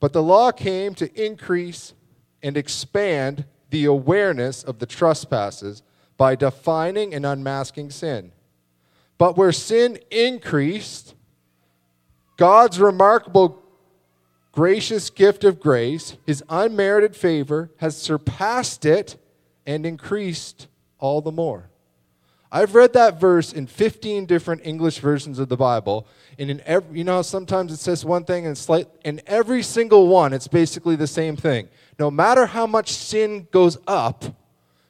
But 0.00 0.12
the 0.12 0.22
law 0.22 0.50
came 0.50 0.94
to 0.96 1.22
increase 1.22 1.94
and 2.42 2.56
expand 2.56 3.44
the 3.68 3.84
awareness 3.84 4.64
of 4.64 4.78
the 4.78 4.86
trespasses 4.86 5.82
by 6.16 6.34
defining 6.34 7.14
and 7.14 7.24
unmasking 7.24 7.90
sin. 7.90 8.32
But 9.18 9.36
where 9.36 9.52
sin 9.52 9.98
increased, 10.10 11.14
God's 12.36 12.80
remarkable 12.80 13.62
gracious 14.52 15.10
gift 15.10 15.44
of 15.44 15.60
grace, 15.60 16.16
his 16.26 16.42
unmerited 16.48 17.14
favor, 17.14 17.70
has 17.76 17.96
surpassed 17.96 18.84
it 18.84 19.16
and 19.66 19.86
increased 19.86 20.66
all 20.98 21.20
the 21.20 21.30
more. 21.30 21.69
I've 22.52 22.74
read 22.74 22.92
that 22.94 23.20
verse 23.20 23.52
in 23.52 23.66
15 23.66 24.26
different 24.26 24.62
English 24.64 24.98
versions 24.98 25.38
of 25.38 25.48
the 25.48 25.56
Bible, 25.56 26.06
and 26.38 26.50
in 26.50 26.60
every, 26.66 26.98
you 26.98 27.04
know 27.04 27.22
sometimes 27.22 27.72
it 27.72 27.78
says 27.78 28.04
one 28.04 28.24
thing 28.24 28.44
and 28.44 28.52
it's 28.52 28.60
slight, 28.60 28.88
in 29.04 29.20
every 29.26 29.62
single 29.62 30.08
one 30.08 30.32
it's 30.32 30.48
basically 30.48 30.96
the 30.96 31.06
same 31.06 31.36
thing. 31.36 31.68
No 31.98 32.10
matter 32.10 32.46
how 32.46 32.66
much 32.66 32.90
sin 32.90 33.46
goes 33.52 33.78
up, 33.86 34.24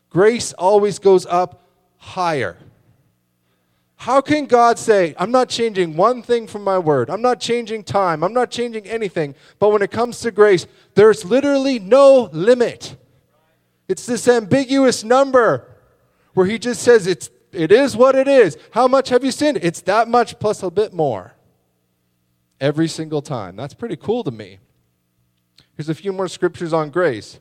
grace 0.08 0.52
always 0.54 0.98
goes 0.98 1.26
up 1.26 1.66
higher. 1.98 2.56
How 3.96 4.22
can 4.22 4.46
God 4.46 4.78
say, 4.78 5.14
I'm 5.18 5.30
not 5.30 5.50
changing 5.50 5.94
one 5.94 6.22
thing 6.22 6.46
from 6.46 6.64
my 6.64 6.78
word? 6.78 7.10
I'm 7.10 7.20
not 7.20 7.38
changing 7.38 7.84
time. 7.84 8.24
I'm 8.24 8.32
not 8.32 8.50
changing 8.50 8.86
anything. 8.86 9.34
But 9.58 9.68
when 9.68 9.82
it 9.82 9.90
comes 9.90 10.20
to 10.20 10.30
grace, 10.30 10.66
there's 10.94 11.22
literally 11.22 11.78
no 11.78 12.30
limit. 12.32 12.96
It's 13.88 14.06
this 14.06 14.26
ambiguous 14.26 15.04
number 15.04 15.68
where 16.32 16.46
he 16.46 16.58
just 16.58 16.82
says 16.82 17.06
it's 17.06 17.28
it 17.52 17.72
is 17.72 17.96
what 17.96 18.14
it 18.14 18.28
is. 18.28 18.56
How 18.72 18.86
much 18.88 19.08
have 19.08 19.24
you 19.24 19.30
sinned? 19.30 19.58
It's 19.62 19.80
that 19.82 20.08
much 20.08 20.38
plus 20.38 20.62
a 20.62 20.70
bit 20.70 20.92
more. 20.92 21.34
Every 22.60 22.88
single 22.88 23.22
time. 23.22 23.56
That's 23.56 23.74
pretty 23.74 23.96
cool 23.96 24.22
to 24.24 24.30
me. 24.30 24.58
Here's 25.76 25.88
a 25.88 25.94
few 25.94 26.12
more 26.12 26.28
scriptures 26.28 26.72
on 26.72 26.90
grace. 26.90 27.40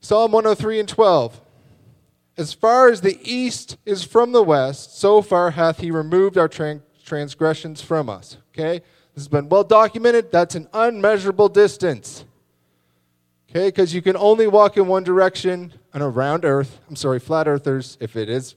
Psalm 0.00 0.32
103 0.32 0.80
and 0.80 0.88
12. 0.88 1.40
As 2.38 2.52
far 2.52 2.88
as 2.88 3.00
the 3.00 3.18
east 3.22 3.76
is 3.84 4.04
from 4.04 4.32
the 4.32 4.42
west, 4.42 4.98
so 4.98 5.22
far 5.22 5.50
hath 5.50 5.80
he 5.80 5.90
removed 5.90 6.38
our 6.38 6.48
transgressions 6.48 7.82
from 7.82 8.08
us. 8.08 8.38
Okay? 8.54 8.80
This 9.14 9.24
has 9.24 9.28
been 9.28 9.48
well 9.48 9.64
documented. 9.64 10.32
That's 10.32 10.54
an 10.54 10.68
unmeasurable 10.72 11.48
distance. 11.48 12.24
Okay? 13.50 13.68
Because 13.68 13.94
you 13.94 14.02
can 14.02 14.16
only 14.16 14.46
walk 14.46 14.76
in 14.76 14.86
one 14.86 15.04
direction 15.04 15.74
and 15.92 16.02
around 16.02 16.44
earth. 16.44 16.78
I'm 16.88 16.96
sorry, 16.96 17.20
flat 17.20 17.48
earthers, 17.48 17.96
if 18.00 18.16
it 18.16 18.28
is 18.28 18.54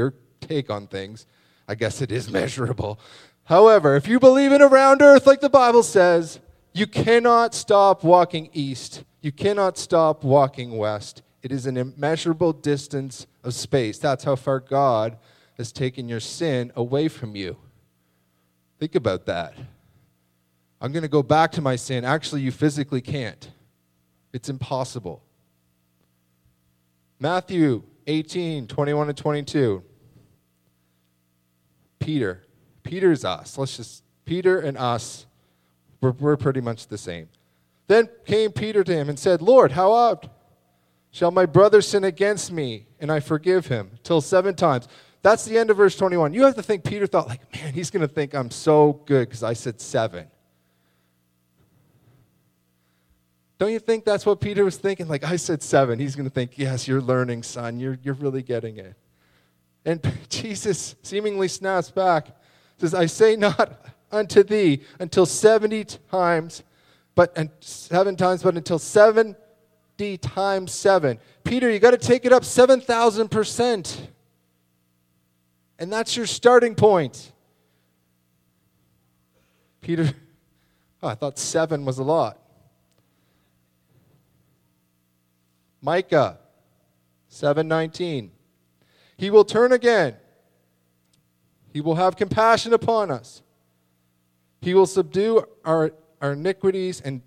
your 0.00 0.14
take 0.40 0.70
on 0.70 0.86
things, 0.86 1.26
I 1.68 1.74
guess 1.74 2.00
it 2.00 2.10
is 2.10 2.30
measurable. 2.40 2.98
However, 3.44 3.96
if 3.96 4.08
you 4.08 4.18
believe 4.18 4.52
in 4.52 4.62
a 4.62 4.66
round 4.66 5.02
earth 5.02 5.26
like 5.26 5.40
the 5.40 5.50
Bible 5.50 5.82
says, 5.82 6.40
you 6.72 6.86
cannot 6.86 7.54
stop 7.54 8.04
walking 8.04 8.48
east. 8.52 9.04
You 9.20 9.32
cannot 9.32 9.76
stop 9.76 10.24
walking 10.24 10.76
west. 10.76 11.22
It 11.42 11.52
is 11.52 11.66
an 11.66 11.76
immeasurable 11.76 12.52
distance 12.52 13.26
of 13.42 13.54
space. 13.54 13.98
That's 13.98 14.24
how 14.24 14.36
far 14.36 14.60
God 14.60 15.18
has 15.56 15.72
taken 15.72 16.08
your 16.08 16.20
sin 16.20 16.72
away 16.76 17.08
from 17.08 17.34
you. 17.34 17.56
Think 18.78 18.94
about 18.94 19.26
that. 19.26 19.54
I'm 20.80 20.92
going 20.92 21.02
to 21.02 21.08
go 21.08 21.22
back 21.22 21.52
to 21.52 21.60
my 21.60 21.76
sin. 21.76 22.04
Actually, 22.04 22.40
you 22.42 22.52
physically 22.52 23.02
can't, 23.02 23.50
it's 24.32 24.48
impossible. 24.48 25.22
Matthew 27.18 27.82
18, 28.06 28.66
21 28.66 29.08
and 29.08 29.18
22. 29.18 29.82
Peter. 32.00 32.42
Peter's 32.82 33.24
us. 33.24 33.56
Let's 33.56 33.76
just, 33.76 34.02
Peter 34.24 34.58
and 34.58 34.76
us, 34.76 35.26
we're, 36.00 36.10
we're 36.12 36.36
pretty 36.36 36.60
much 36.60 36.88
the 36.88 36.98
same. 36.98 37.28
Then 37.86 38.08
came 38.24 38.52
Peter 38.52 38.82
to 38.82 38.92
him 38.92 39.08
and 39.08 39.18
said, 39.18 39.42
Lord, 39.42 39.72
how 39.72 39.92
oft 39.92 40.28
shall 41.12 41.30
my 41.30 41.46
brother 41.46 41.80
sin 41.82 42.04
against 42.04 42.50
me 42.50 42.86
and 42.98 43.12
I 43.12 43.20
forgive 43.20 43.66
him? 43.66 43.98
Till 44.02 44.20
seven 44.20 44.54
times. 44.54 44.88
That's 45.22 45.44
the 45.44 45.58
end 45.58 45.70
of 45.70 45.76
verse 45.76 45.96
21. 45.96 46.32
You 46.32 46.44
have 46.44 46.54
to 46.54 46.62
think 46.62 46.82
Peter 46.82 47.06
thought, 47.06 47.28
like, 47.28 47.54
man, 47.54 47.74
he's 47.74 47.90
going 47.90 48.06
to 48.06 48.12
think 48.12 48.34
I'm 48.34 48.50
so 48.50 49.02
good 49.04 49.28
because 49.28 49.42
I 49.42 49.52
said 49.52 49.80
seven. 49.80 50.26
Don't 53.58 53.72
you 53.72 53.78
think 53.78 54.06
that's 54.06 54.24
what 54.24 54.40
Peter 54.40 54.64
was 54.64 54.78
thinking? 54.78 55.06
Like, 55.06 55.22
I 55.22 55.36
said 55.36 55.62
seven. 55.62 55.98
He's 55.98 56.16
going 56.16 56.24
to 56.24 56.32
think, 56.32 56.56
yes, 56.56 56.88
you're 56.88 57.02
learning, 57.02 57.42
son. 57.42 57.78
You're, 57.78 57.98
you're 58.02 58.14
really 58.14 58.42
getting 58.42 58.78
it. 58.78 58.94
And 59.84 60.00
Jesus 60.28 60.94
seemingly 61.02 61.48
snaps 61.48 61.90
back, 61.90 62.36
says, 62.78 62.94
I 62.94 63.06
say 63.06 63.36
not 63.36 63.84
unto 64.12 64.42
thee 64.42 64.82
until 64.98 65.26
70 65.26 65.84
times, 66.10 66.62
but 67.14 67.32
and 67.36 67.50
seven 67.60 68.16
times, 68.16 68.42
but 68.42 68.56
until 68.56 68.78
70 68.78 69.36
times 70.18 70.72
seven. 70.72 71.18
Peter, 71.44 71.70
you 71.70 71.78
got 71.78 71.92
to 71.92 71.98
take 71.98 72.24
it 72.24 72.32
up 72.32 72.42
7,000%. 72.42 74.08
And 75.78 75.92
that's 75.92 76.16
your 76.16 76.26
starting 76.26 76.74
point. 76.74 77.32
Peter, 79.80 80.10
oh, 81.02 81.08
I 81.08 81.14
thought 81.14 81.38
seven 81.38 81.84
was 81.84 81.98
a 81.98 82.04
lot. 82.04 82.38
Micah 85.82 86.38
7:19 87.30 88.30
he 89.20 89.28
will 89.28 89.44
turn 89.44 89.70
again. 89.70 90.16
He 91.74 91.82
will 91.82 91.96
have 91.96 92.16
compassion 92.16 92.72
upon 92.72 93.10
us. 93.10 93.42
He 94.62 94.72
will 94.72 94.86
subdue 94.86 95.44
our, 95.62 95.92
our 96.22 96.32
iniquities, 96.32 97.02
and, 97.02 97.20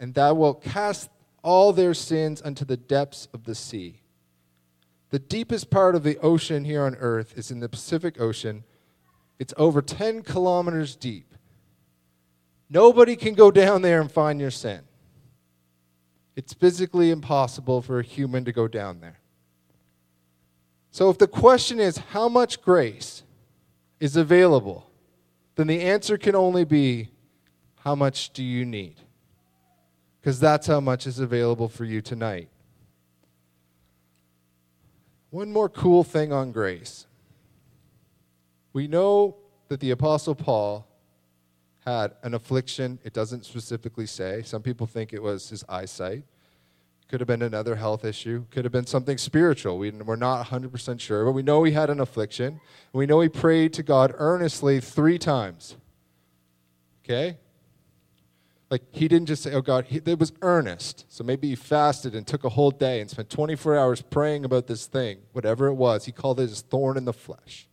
and 0.00 0.14
thou 0.14 0.34
wilt 0.34 0.64
cast 0.64 1.10
all 1.44 1.72
their 1.72 1.94
sins 1.94 2.42
unto 2.44 2.64
the 2.64 2.76
depths 2.76 3.28
of 3.32 3.44
the 3.44 3.54
sea. 3.54 4.02
The 5.10 5.20
deepest 5.20 5.70
part 5.70 5.94
of 5.94 6.02
the 6.02 6.18
ocean 6.18 6.64
here 6.64 6.82
on 6.82 6.96
earth 6.96 7.34
is 7.36 7.52
in 7.52 7.60
the 7.60 7.68
Pacific 7.68 8.20
Ocean. 8.20 8.64
It's 9.38 9.54
over 9.56 9.80
10 9.80 10.22
kilometers 10.22 10.96
deep. 10.96 11.36
Nobody 12.68 13.14
can 13.14 13.34
go 13.34 13.52
down 13.52 13.82
there 13.82 14.00
and 14.00 14.10
find 14.10 14.40
your 14.40 14.50
sin. 14.50 14.80
It's 16.34 16.52
physically 16.52 17.12
impossible 17.12 17.80
for 17.80 18.00
a 18.00 18.04
human 18.04 18.44
to 18.44 18.50
go 18.50 18.66
down 18.66 18.98
there. 18.98 19.20
So, 20.90 21.10
if 21.10 21.18
the 21.18 21.28
question 21.28 21.78
is 21.80 21.98
how 21.98 22.28
much 22.28 22.62
grace 22.62 23.22
is 24.00 24.16
available, 24.16 24.90
then 25.56 25.66
the 25.66 25.82
answer 25.82 26.16
can 26.16 26.34
only 26.34 26.64
be 26.64 27.10
how 27.80 27.94
much 27.94 28.32
do 28.32 28.42
you 28.42 28.64
need? 28.64 28.96
Because 30.20 30.40
that's 30.40 30.66
how 30.66 30.80
much 30.80 31.06
is 31.06 31.18
available 31.18 31.68
for 31.68 31.84
you 31.84 32.00
tonight. 32.00 32.48
One 35.30 35.52
more 35.52 35.68
cool 35.68 36.04
thing 36.04 36.32
on 36.32 36.52
grace. 36.52 37.06
We 38.72 38.88
know 38.88 39.36
that 39.68 39.80
the 39.80 39.90
Apostle 39.90 40.34
Paul 40.34 40.86
had 41.84 42.14
an 42.22 42.34
affliction. 42.34 42.98
It 43.04 43.12
doesn't 43.12 43.44
specifically 43.44 44.06
say. 44.06 44.42
Some 44.42 44.62
people 44.62 44.86
think 44.86 45.12
it 45.12 45.22
was 45.22 45.48
his 45.48 45.64
eyesight. 45.68 46.24
Could 47.08 47.20
have 47.20 47.26
been 47.26 47.42
another 47.42 47.76
health 47.76 48.04
issue. 48.04 48.44
Could 48.50 48.64
have 48.64 48.72
been 48.72 48.86
something 48.86 49.16
spiritual. 49.16 49.78
We, 49.78 49.90
we're 49.90 50.16
not 50.16 50.46
100% 50.46 51.00
sure, 51.00 51.24
but 51.24 51.32
we 51.32 51.42
know 51.42 51.64
he 51.64 51.72
had 51.72 51.88
an 51.88 52.00
affliction. 52.00 52.60
We 52.92 53.06
know 53.06 53.20
he 53.20 53.30
prayed 53.30 53.72
to 53.74 53.82
God 53.82 54.14
earnestly 54.18 54.80
three 54.80 55.18
times. 55.18 55.76
Okay? 57.02 57.38
Like, 58.70 58.82
he 58.90 59.08
didn't 59.08 59.28
just 59.28 59.42
say, 59.42 59.54
oh 59.54 59.62
God, 59.62 59.86
he, 59.86 60.02
it 60.04 60.18
was 60.18 60.32
earnest. 60.42 61.06
So 61.08 61.24
maybe 61.24 61.48
he 61.48 61.54
fasted 61.54 62.14
and 62.14 62.26
took 62.26 62.44
a 62.44 62.50
whole 62.50 62.70
day 62.70 63.00
and 63.00 63.08
spent 63.08 63.30
24 63.30 63.78
hours 63.78 64.02
praying 64.02 64.44
about 64.44 64.66
this 64.66 64.86
thing, 64.86 65.20
whatever 65.32 65.68
it 65.68 65.74
was. 65.74 66.04
He 66.04 66.12
called 66.12 66.38
it 66.40 66.50
his 66.50 66.60
thorn 66.60 66.98
in 66.98 67.06
the 67.06 67.14
flesh. 67.14 67.66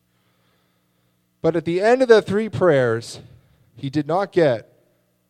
But 1.42 1.58
at 1.58 1.66
the 1.66 1.82
end 1.82 2.02
of 2.02 2.08
the 2.08 2.22
three 2.22 2.48
prayers, 2.48 3.20
he 3.76 3.90
did 3.90 4.08
not 4.08 4.32
get 4.32 4.72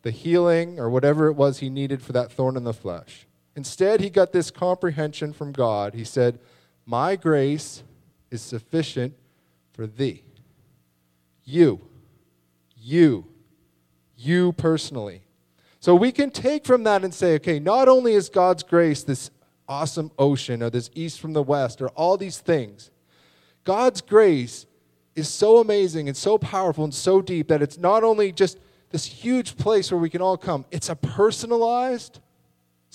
the 0.02 0.12
healing 0.12 0.78
or 0.78 0.88
whatever 0.88 1.26
it 1.26 1.32
was 1.32 1.58
he 1.58 1.68
needed 1.68 2.00
for 2.00 2.12
that 2.12 2.30
thorn 2.30 2.56
in 2.56 2.62
the 2.62 2.72
flesh. 2.72 3.26
Instead, 3.56 4.00
he 4.00 4.10
got 4.10 4.32
this 4.32 4.50
comprehension 4.50 5.32
from 5.32 5.50
God. 5.50 5.94
He 5.94 6.04
said, 6.04 6.38
My 6.84 7.16
grace 7.16 7.82
is 8.30 8.42
sufficient 8.42 9.14
for 9.72 9.86
thee. 9.86 10.22
You. 11.44 11.80
You. 12.76 13.26
You 14.16 14.52
personally. 14.52 15.22
So 15.80 15.94
we 15.94 16.12
can 16.12 16.30
take 16.30 16.66
from 16.66 16.84
that 16.84 17.04
and 17.04 17.14
say, 17.14 17.34
okay, 17.36 17.58
not 17.58 17.88
only 17.88 18.14
is 18.14 18.28
God's 18.28 18.62
grace 18.62 19.02
this 19.02 19.30
awesome 19.68 20.10
ocean 20.18 20.62
or 20.62 20.70
this 20.70 20.90
east 20.94 21.20
from 21.20 21.32
the 21.32 21.42
west 21.42 21.80
or 21.80 21.88
all 21.90 22.16
these 22.16 22.38
things, 22.38 22.90
God's 23.64 24.00
grace 24.00 24.66
is 25.14 25.28
so 25.28 25.58
amazing 25.58 26.08
and 26.08 26.16
so 26.16 26.38
powerful 26.38 26.84
and 26.84 26.94
so 26.94 27.22
deep 27.22 27.48
that 27.48 27.62
it's 27.62 27.78
not 27.78 28.04
only 28.04 28.32
just 28.32 28.58
this 28.90 29.06
huge 29.06 29.56
place 29.56 29.90
where 29.90 30.00
we 30.00 30.10
can 30.10 30.20
all 30.20 30.36
come, 30.36 30.64
it's 30.70 30.88
a 30.88 30.96
personalized, 30.96 32.20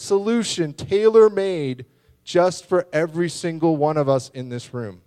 solution 0.02 0.74
tailor 0.74 1.30
made 1.30 1.86
just 2.24 2.66
for 2.66 2.88
every 2.92 3.30
single 3.30 3.78
one 3.78 3.98
of 3.98 4.10
us 4.10 4.30
in 4.30 4.50
this 4.50 4.74
room. 4.74 5.02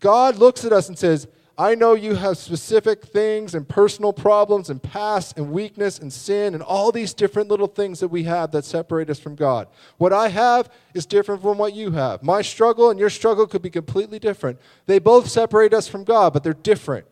God 0.00 0.36
looks 0.36 0.64
at 0.64 0.72
us 0.72 0.88
and 0.88 0.98
says, 0.98 1.28
I 1.56 1.76
know 1.76 1.94
you 1.94 2.16
have 2.16 2.36
specific 2.36 3.04
things 3.04 3.54
and 3.54 3.68
personal 3.68 4.12
problems 4.12 4.70
and 4.70 4.82
past 4.82 5.38
and 5.38 5.52
weakness 5.52 6.00
and 6.00 6.12
sin 6.12 6.52
and 6.52 6.62
all 6.62 6.90
these 6.90 7.14
different 7.14 7.48
little 7.48 7.68
things 7.68 8.00
that 8.00 8.08
we 8.08 8.24
have 8.24 8.50
that 8.50 8.64
separate 8.64 9.08
us 9.08 9.20
from 9.20 9.36
God. 9.36 9.68
What 9.96 10.12
I 10.12 10.28
have 10.28 10.68
is 10.94 11.06
different 11.06 11.42
from 11.42 11.58
what 11.58 11.72
you 11.72 11.92
have. 11.92 12.24
My 12.24 12.42
struggle 12.42 12.90
and 12.90 12.98
your 12.98 13.10
struggle 13.10 13.46
could 13.46 13.62
be 13.62 13.70
completely 13.70 14.18
different. 14.18 14.58
They 14.86 14.98
both 14.98 15.28
separate 15.28 15.72
us 15.72 15.86
from 15.86 16.02
God, 16.02 16.32
but 16.32 16.42
they're 16.42 16.54
different. 16.54 17.06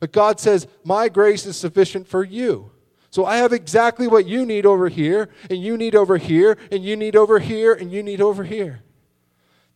But 0.00 0.10
God 0.12 0.40
says, 0.40 0.66
My 0.82 1.08
grace 1.08 1.46
is 1.46 1.56
sufficient 1.56 2.08
for 2.08 2.24
you. 2.24 2.72
So 3.14 3.24
I 3.24 3.36
have 3.36 3.52
exactly 3.52 4.08
what 4.08 4.26
you 4.26 4.44
need 4.44 4.66
over 4.66 4.88
here, 4.88 5.28
and 5.48 5.62
you 5.62 5.76
need 5.76 5.94
over 5.94 6.16
here, 6.16 6.58
and 6.72 6.84
you 6.84 6.96
need 6.96 7.14
over 7.14 7.38
here, 7.38 7.72
and 7.72 7.92
you 7.92 8.02
need 8.02 8.20
over 8.20 8.42
here. 8.42 8.82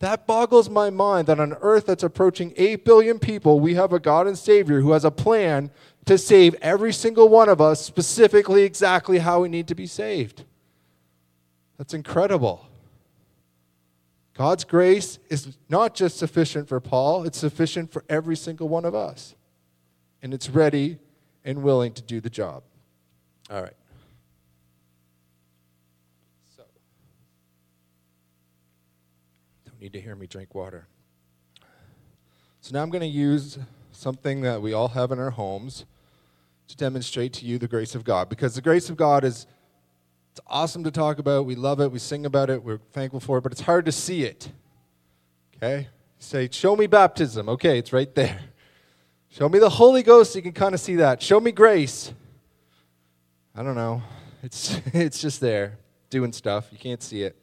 That 0.00 0.26
boggles 0.26 0.68
my 0.68 0.90
mind 0.90 1.28
that 1.28 1.38
on 1.38 1.52
earth 1.61 1.87
that's 1.87 2.02
approaching 2.02 2.52
8 2.57 2.85
billion 2.85 3.21
people, 3.21 3.61
we 3.61 3.75
have 3.75 3.92
a 3.92 4.00
God 4.00 4.26
and 4.26 4.37
Savior 4.37 4.80
who 4.80 4.90
has 4.90 5.04
a 5.04 5.12
plan 5.12 5.71
to 6.07 6.18
save 6.18 6.57
every 6.61 6.92
single 6.92 7.28
one 7.28 7.49
of 7.49 7.61
us, 7.61 7.80
specifically 7.80 8.64
exactly 8.64 9.18
how 9.18 9.42
we 9.42 9.49
need 9.49 9.68
to 9.68 9.76
be 9.76 9.87
saved. 9.87 10.42
That's 11.76 11.95
incredible. 11.95 12.66
God's 14.35 14.64
grace 14.64 15.21
is 15.28 15.57
not 15.68 15.95
just 15.95 16.16
sufficient 16.16 16.68
for 16.68 16.80
Paul, 16.80 17.23
it's 17.23 17.38
sufficient 17.38 17.92
for 17.92 18.02
every 18.09 18.35
single 18.35 18.68
one 18.68 18.85
of 18.85 18.97
us. 18.97 19.37
And 20.25 20.35
it's 20.35 20.50
ready 20.50 20.99
and 21.45 21.62
willing 21.62 21.92
to 21.92 22.02
do 22.02 22.21
the 22.21 22.30
job. 22.30 22.64
All 23.50 23.62
right. 23.62 23.73
So, 26.57 26.62
don't 29.64 29.81
need 29.81 29.93
to 29.95 30.00
hear 30.00 30.14
me 30.14 30.26
drink 30.26 30.55
water. 30.55 30.87
So 32.61 32.75
now 32.75 32.83
I'm 32.83 32.90
going 32.90 33.00
to 33.00 33.07
use 33.07 33.59
something 33.93 34.43
that 34.43 34.61
we 34.61 34.73
all 34.73 34.88
have 34.88 35.11
in 35.12 35.19
our 35.19 35.31
homes 35.31 35.87
to 36.67 36.76
demonstrate 36.76 37.33
to 37.35 37.47
you 37.47 37.59
the 37.59 37.69
grace 37.69 37.95
of 37.95 38.05
God. 38.05 38.28
Because 38.28 38.55
the 38.55 38.61
grace 38.61 38.90
of 38.90 38.97
God 38.97 39.25
is 39.25 39.47
it's 40.38 40.47
awesome 40.47 40.85
to 40.85 40.90
talk 40.93 41.19
about. 41.19 41.47
We 41.47 41.57
love 41.57 41.81
it. 41.81 41.90
We 41.90 41.99
sing 41.99 42.25
about 42.25 42.49
it. 42.49 42.62
We're 42.62 42.78
thankful 42.93 43.19
for 43.19 43.38
it, 43.38 43.40
but 43.40 43.50
it's 43.50 43.62
hard 43.62 43.87
to 43.87 43.93
see 43.93 44.23
it. 44.23 44.52
Okay? 45.57 45.81
You 45.81 45.87
say, 46.19 46.49
Show 46.52 46.76
me 46.76 46.87
baptism. 46.87 47.49
Okay, 47.49 47.78
it's 47.78 47.93
right 47.93 48.14
there. 48.14 48.38
Show 49.31 49.49
me 49.49 49.59
the 49.59 49.69
Holy 49.69 50.02
Ghost. 50.05 50.37
You 50.37 50.43
can 50.43 50.52
kind 50.52 50.75
of 50.75 50.81
see 50.81 50.97
that. 50.97 51.21
Show 51.21 51.40
me 51.40 51.50
grace. 51.50 52.12
I 53.59 53.65
don't 53.65 53.75
know. 53.75 54.05
It's, 54.45 54.81
it's 54.95 55.21
just 55.21 55.41
there 55.41 55.79
doing 56.11 56.33
stuff. 56.33 56.69
You 56.71 56.79
can't 56.79 57.03
see 57.03 57.25
it. 57.25 57.37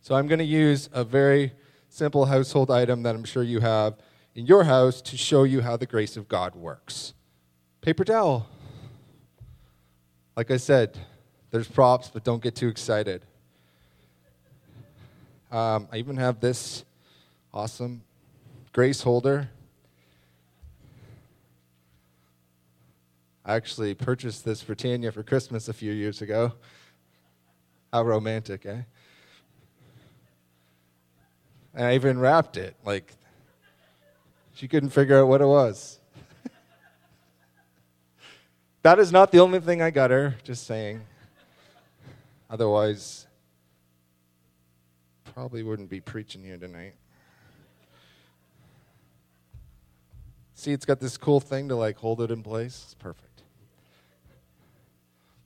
So 0.00 0.16
I'm 0.16 0.26
going 0.26 0.40
to 0.40 0.44
use 0.44 0.88
a 0.92 1.04
very 1.04 1.52
simple 1.88 2.24
household 2.24 2.68
item 2.68 3.04
that 3.04 3.14
I'm 3.14 3.22
sure 3.22 3.44
you 3.44 3.60
have 3.60 3.94
in 4.34 4.44
your 4.44 4.64
house 4.64 5.00
to 5.02 5.16
show 5.16 5.44
you 5.44 5.60
how 5.60 5.76
the 5.76 5.86
grace 5.86 6.16
of 6.16 6.26
God 6.26 6.56
works. 6.56 7.14
Paper 7.80 8.04
towel. 8.04 8.48
Like 10.36 10.50
I 10.50 10.56
said, 10.56 10.98
there's 11.52 11.68
props, 11.68 12.10
but 12.12 12.24
don't 12.24 12.42
get 12.42 12.56
too 12.56 12.66
excited. 12.66 13.24
Um, 15.52 15.86
I 15.92 15.98
even 15.98 16.16
have 16.16 16.40
this 16.40 16.84
awesome 17.54 18.02
grace 18.72 19.02
holder. 19.02 19.48
I 23.48 23.54
actually 23.54 23.94
purchased 23.94 24.44
this 24.44 24.60
for 24.60 24.74
Tanya 24.74 25.10
for 25.10 25.22
Christmas 25.22 25.68
a 25.68 25.72
few 25.72 25.90
years 25.90 26.20
ago. 26.20 26.52
How 27.90 28.02
romantic, 28.02 28.66
eh? 28.66 28.82
And 31.72 31.86
I 31.86 31.94
even 31.94 32.18
wrapped 32.18 32.58
it. 32.58 32.76
Like, 32.84 33.14
she 34.52 34.68
couldn't 34.68 34.90
figure 34.90 35.18
out 35.18 35.28
what 35.28 35.40
it 35.40 35.46
was. 35.46 35.98
that 38.82 38.98
is 38.98 39.10
not 39.10 39.32
the 39.32 39.40
only 39.40 39.60
thing 39.60 39.80
I 39.80 39.92
got 39.92 40.10
her, 40.10 40.36
just 40.44 40.66
saying. 40.66 41.00
Otherwise, 42.50 43.26
probably 45.32 45.62
wouldn't 45.62 45.88
be 45.88 46.00
preaching 46.00 46.44
here 46.44 46.58
tonight. 46.58 46.96
See, 50.54 50.72
it's 50.72 50.84
got 50.84 51.00
this 51.00 51.16
cool 51.16 51.40
thing 51.40 51.70
to 51.70 51.76
like 51.76 51.96
hold 51.96 52.20
it 52.20 52.30
in 52.30 52.42
place. 52.42 52.82
It's 52.84 52.94
perfect. 52.94 53.37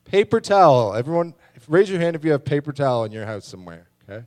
Paper 0.04 0.40
towel. 0.40 0.94
Everyone, 0.94 1.34
raise 1.68 1.88
your 1.88 2.00
hand 2.00 2.16
if 2.16 2.24
you 2.24 2.32
have 2.32 2.44
paper 2.44 2.72
towel 2.72 3.04
in 3.04 3.12
your 3.12 3.26
house 3.26 3.46
somewhere, 3.46 3.88
okay? 4.08 4.24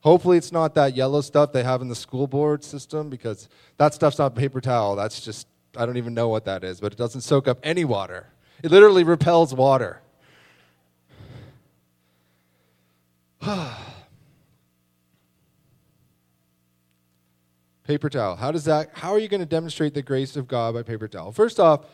Hopefully, 0.00 0.36
it's 0.36 0.52
not 0.52 0.74
that 0.74 0.96
yellow 0.96 1.20
stuff 1.20 1.52
they 1.52 1.62
have 1.62 1.80
in 1.80 1.88
the 1.88 1.94
school 1.94 2.26
board 2.26 2.64
system 2.64 3.08
because 3.08 3.48
that 3.78 3.94
stuff's 3.94 4.18
not 4.18 4.34
paper 4.34 4.60
towel. 4.60 4.96
That's 4.96 5.20
just, 5.20 5.46
I 5.76 5.86
don't 5.86 5.96
even 5.96 6.14
know 6.14 6.28
what 6.28 6.44
that 6.46 6.64
is, 6.64 6.80
but 6.80 6.92
it 6.92 6.98
doesn't 6.98 7.20
soak 7.22 7.48
up 7.48 7.58
any 7.62 7.84
water. 7.84 8.26
It 8.62 8.70
literally 8.70 9.04
repels 9.04 9.54
water. 9.54 10.00
paper 17.84 18.08
towel. 18.08 18.36
How 18.36 18.50
does 18.50 18.64
that 18.64 18.90
how 18.94 19.12
are 19.12 19.18
you 19.18 19.28
going 19.28 19.40
to 19.40 19.46
demonstrate 19.46 19.94
the 19.94 20.02
grace 20.02 20.36
of 20.36 20.48
God 20.48 20.74
by 20.74 20.82
paper 20.82 21.08
towel? 21.08 21.32
First 21.32 21.60
off, 21.60 21.86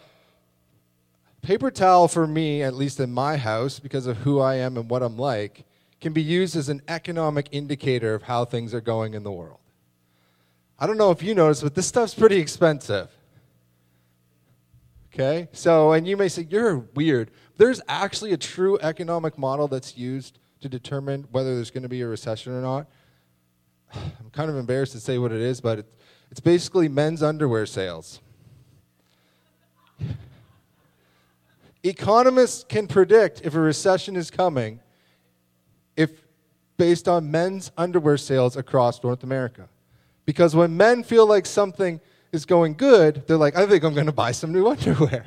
paper 1.43 1.71
towel 1.71 2.09
for 2.09 2.27
me, 2.27 2.63
at 2.63 2.75
least 2.75 3.01
in 3.01 3.13
my 3.13 3.37
house 3.37 3.79
because 3.79 4.07
of 4.07 4.19
who 4.19 4.41
I 4.41 4.57
am 4.57 4.77
and 4.77 4.89
what 4.91 5.03
I'm 5.03 5.17
like, 5.17 5.65
can 6.01 6.13
be 6.13 6.23
used 6.23 6.57
as 6.57 6.69
an 6.69 6.83
economic 6.89 7.49
indicator 7.53 8.15
of 8.15 8.23
how 8.23 8.45
things 8.45 8.73
are 8.75 8.81
going 8.81 9.15
in 9.15 9.23
the 9.23 9.33
world. 9.33 9.59
I 10.79 10.87
don't 10.87 10.97
know 10.97 11.11
if 11.11 11.23
you 11.23 11.35
noticed, 11.35 11.63
but 11.63 11.75
this 11.75 11.87
stuff's 11.87 12.15
pretty 12.15 12.37
expensive. 12.37 13.11
Okay? 15.13 15.49
So, 15.53 15.93
and 15.93 16.07
you 16.07 16.17
may 16.17 16.29
say, 16.29 16.47
you're 16.49 16.79
weird. 16.95 17.31
There's 17.59 17.81
actually 17.89 18.33
a 18.33 18.39
true 18.39 18.79
economic 18.81 19.37
model 19.37 19.69
that's 19.69 19.97
used 19.97 20.39
to 20.61 20.69
determine 20.69 21.27
whether 21.31 21.55
there's 21.55 21.71
going 21.71 21.83
to 21.83 21.89
be 21.89 22.01
a 22.01 22.07
recession 22.07 22.53
or 22.53 22.63
not. 22.63 22.87
I'm 23.95 24.31
kind 24.33 24.51
of 24.51 24.57
embarrassed 24.57 24.93
to 24.93 25.01
say 25.01 25.19
what 25.19 25.33
it 25.33 25.41
is, 25.41 25.61
but 25.61 25.87
it's 26.31 26.41
basically 26.41 26.89
men's 26.89 27.23
underwear 27.23 27.67
sales. 27.67 28.21
Economists 31.83 32.65
can 32.69 32.87
predict 32.87 33.41
if 33.43 33.55
a 33.55 33.61
recession 33.61 34.17
is 34.17 34.31
coming 34.31 34.81
if 35.97 36.11
based 36.77 37.09
on 37.09 37.31
men's 37.31 37.71
underwear 37.77 38.17
sales 38.17 38.57
across 38.57 39.03
North 39.03 39.23
America. 39.23 39.69
Because 40.25 40.55
when 40.55 40.77
men 40.77 41.03
feel 41.03 41.27
like 41.27 41.45
something 41.45 42.01
is 42.33 42.47
going 42.47 42.75
good, 42.75 43.27
they're 43.27 43.37
like, 43.37 43.57
I 43.57 43.67
think 43.67 43.85
I'm 43.85 43.95
going 43.95 44.07
to 44.07 44.13
buy 44.13 44.33
some 44.33 44.53
new 44.53 44.69
underwear. 44.71 45.27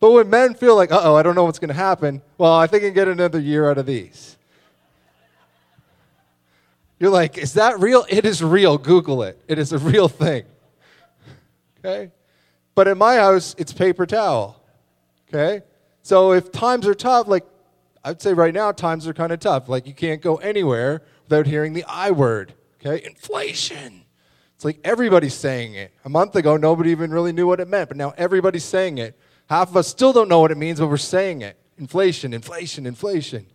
But 0.00 0.12
when 0.12 0.28
men 0.30 0.54
feel 0.54 0.76
like, 0.76 0.92
uh 0.92 1.00
oh, 1.02 1.14
I 1.16 1.22
don't 1.22 1.34
know 1.34 1.44
what's 1.44 1.58
going 1.58 1.68
to 1.68 1.74
happen, 1.74 2.22
well, 2.38 2.52
I 2.52 2.66
think 2.66 2.82
I 2.82 2.86
can 2.88 2.94
get 2.94 3.08
another 3.08 3.40
year 3.40 3.70
out 3.70 3.78
of 3.78 3.86
these. 3.86 4.36
You're 6.98 7.10
like, 7.10 7.36
is 7.36 7.54
that 7.54 7.80
real? 7.80 8.06
It 8.08 8.24
is 8.24 8.42
real. 8.42 8.78
Google 8.78 9.22
it. 9.22 9.38
It 9.48 9.58
is 9.58 9.72
a 9.72 9.78
real 9.78 10.08
thing. 10.08 10.44
Okay? 11.78 12.10
But 12.74 12.88
in 12.88 12.98
my 12.98 13.16
house, 13.16 13.54
it's 13.58 13.72
paper 13.72 14.06
towel. 14.06 14.63
Okay? 15.34 15.64
So 16.02 16.32
if 16.32 16.52
times 16.52 16.86
are 16.86 16.94
tough, 16.94 17.26
like 17.26 17.44
I'd 18.04 18.20
say 18.20 18.34
right 18.34 18.54
now, 18.54 18.70
times 18.72 19.08
are 19.08 19.14
kind 19.14 19.32
of 19.32 19.40
tough. 19.40 19.68
Like 19.68 19.86
you 19.86 19.94
can't 19.94 20.20
go 20.22 20.36
anywhere 20.36 21.02
without 21.24 21.46
hearing 21.46 21.72
the 21.72 21.84
I 21.88 22.10
word. 22.10 22.54
Okay? 22.80 23.04
Inflation. 23.04 24.04
It's 24.54 24.64
like 24.64 24.78
everybody's 24.84 25.34
saying 25.34 25.74
it. 25.74 25.92
A 26.04 26.08
month 26.08 26.36
ago, 26.36 26.56
nobody 26.56 26.90
even 26.90 27.10
really 27.10 27.32
knew 27.32 27.46
what 27.46 27.58
it 27.58 27.68
meant, 27.68 27.88
but 27.88 27.96
now 27.96 28.12
everybody's 28.16 28.64
saying 28.64 28.98
it. 28.98 29.18
Half 29.48 29.70
of 29.70 29.76
us 29.76 29.88
still 29.88 30.12
don't 30.12 30.28
know 30.28 30.40
what 30.40 30.50
it 30.50 30.58
means, 30.58 30.78
but 30.78 30.86
we're 30.86 30.96
saying 30.96 31.42
it. 31.42 31.58
Inflation, 31.78 32.32
inflation, 32.32 32.86
inflation. 32.86 33.46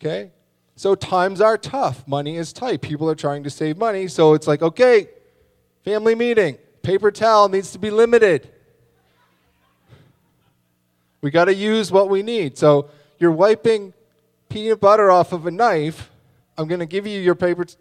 Okay? 0.00 0.30
So 0.76 0.94
times 0.94 1.40
are 1.40 1.58
tough. 1.58 2.06
Money 2.06 2.36
is 2.36 2.52
tight. 2.52 2.80
People 2.80 3.10
are 3.10 3.14
trying 3.14 3.42
to 3.42 3.50
save 3.50 3.76
money. 3.76 4.06
So 4.08 4.34
it's 4.34 4.46
like, 4.46 4.62
okay, 4.62 5.08
family 5.84 6.14
meeting. 6.14 6.56
Paper 6.82 7.10
towel 7.10 7.48
needs 7.48 7.72
to 7.72 7.78
be 7.78 7.90
limited. 7.90 8.50
We 11.20 11.30
got 11.30 11.46
to 11.46 11.54
use 11.54 11.92
what 11.92 12.08
we 12.08 12.22
need. 12.22 12.56
So 12.56 12.88
you're 13.18 13.32
wiping 13.32 13.92
peanut 14.48 14.80
butter 14.80 15.10
off 15.10 15.32
of 15.32 15.46
a 15.46 15.50
knife. 15.50 16.10
I'm 16.56 16.68
going 16.68 16.80
to 16.80 16.86
give 16.86 17.06
you 17.06 17.20
your 17.20 17.34
paper. 17.34 17.64
T- 17.64 17.76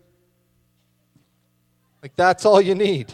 like, 2.01 2.15
that's 2.15 2.45
all 2.45 2.61
you 2.61 2.75
need. 2.75 3.13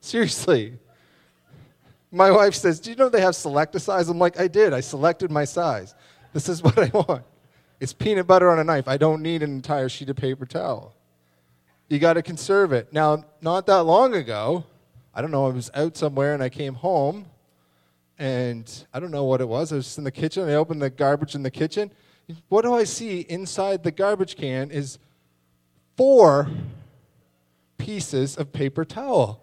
Seriously. 0.00 0.78
My 2.10 2.30
wife 2.30 2.54
says, 2.54 2.78
Do 2.78 2.90
you 2.90 2.96
know 2.96 3.08
they 3.08 3.20
have 3.20 3.34
select 3.34 3.74
a 3.74 3.80
size? 3.80 4.08
I'm 4.08 4.18
like, 4.18 4.38
I 4.38 4.48
did. 4.48 4.72
I 4.72 4.80
selected 4.80 5.30
my 5.30 5.44
size. 5.44 5.94
This 6.32 6.48
is 6.48 6.62
what 6.62 6.78
I 6.78 6.90
want. 6.92 7.24
It's 7.80 7.92
peanut 7.92 8.26
butter 8.26 8.50
on 8.50 8.58
a 8.58 8.64
knife. 8.64 8.86
I 8.86 8.96
don't 8.96 9.22
need 9.22 9.42
an 9.42 9.50
entire 9.50 9.88
sheet 9.88 10.08
of 10.10 10.16
paper 10.16 10.46
towel. 10.46 10.94
You 11.88 11.98
got 11.98 12.14
to 12.14 12.22
conserve 12.22 12.72
it. 12.72 12.92
Now, 12.92 13.24
not 13.42 13.66
that 13.66 13.82
long 13.82 14.14
ago, 14.14 14.64
I 15.14 15.22
don't 15.22 15.30
know, 15.30 15.46
I 15.46 15.50
was 15.50 15.70
out 15.74 15.96
somewhere 15.96 16.34
and 16.34 16.42
I 16.42 16.48
came 16.48 16.74
home 16.74 17.26
and 18.18 18.86
I 18.92 19.00
don't 19.00 19.10
know 19.10 19.24
what 19.24 19.40
it 19.40 19.48
was. 19.48 19.72
I 19.72 19.76
was 19.76 19.96
in 19.98 20.04
the 20.04 20.10
kitchen. 20.10 20.48
I 20.48 20.54
opened 20.54 20.82
the 20.82 20.90
garbage 20.90 21.34
in 21.34 21.42
the 21.42 21.50
kitchen. 21.50 21.90
What 22.48 22.62
do 22.62 22.74
I 22.74 22.84
see 22.84 23.20
inside 23.20 23.82
the 23.82 23.90
garbage 23.90 24.36
can 24.36 24.70
is 24.70 24.98
four 25.96 26.48
pieces 27.78 28.36
of 28.36 28.52
paper 28.52 28.84
towel. 28.84 29.40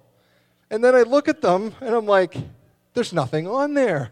And 0.70 0.84
then 0.84 0.96
I 0.96 1.04
look 1.04 1.28
at 1.28 1.42
them 1.42 1.74
and 1.80 1.94
I'm 1.94 2.06
like, 2.06 2.36
there's 2.94 3.14
nothing 3.14 3.48
on 3.48 3.74
there. 3.74 4.12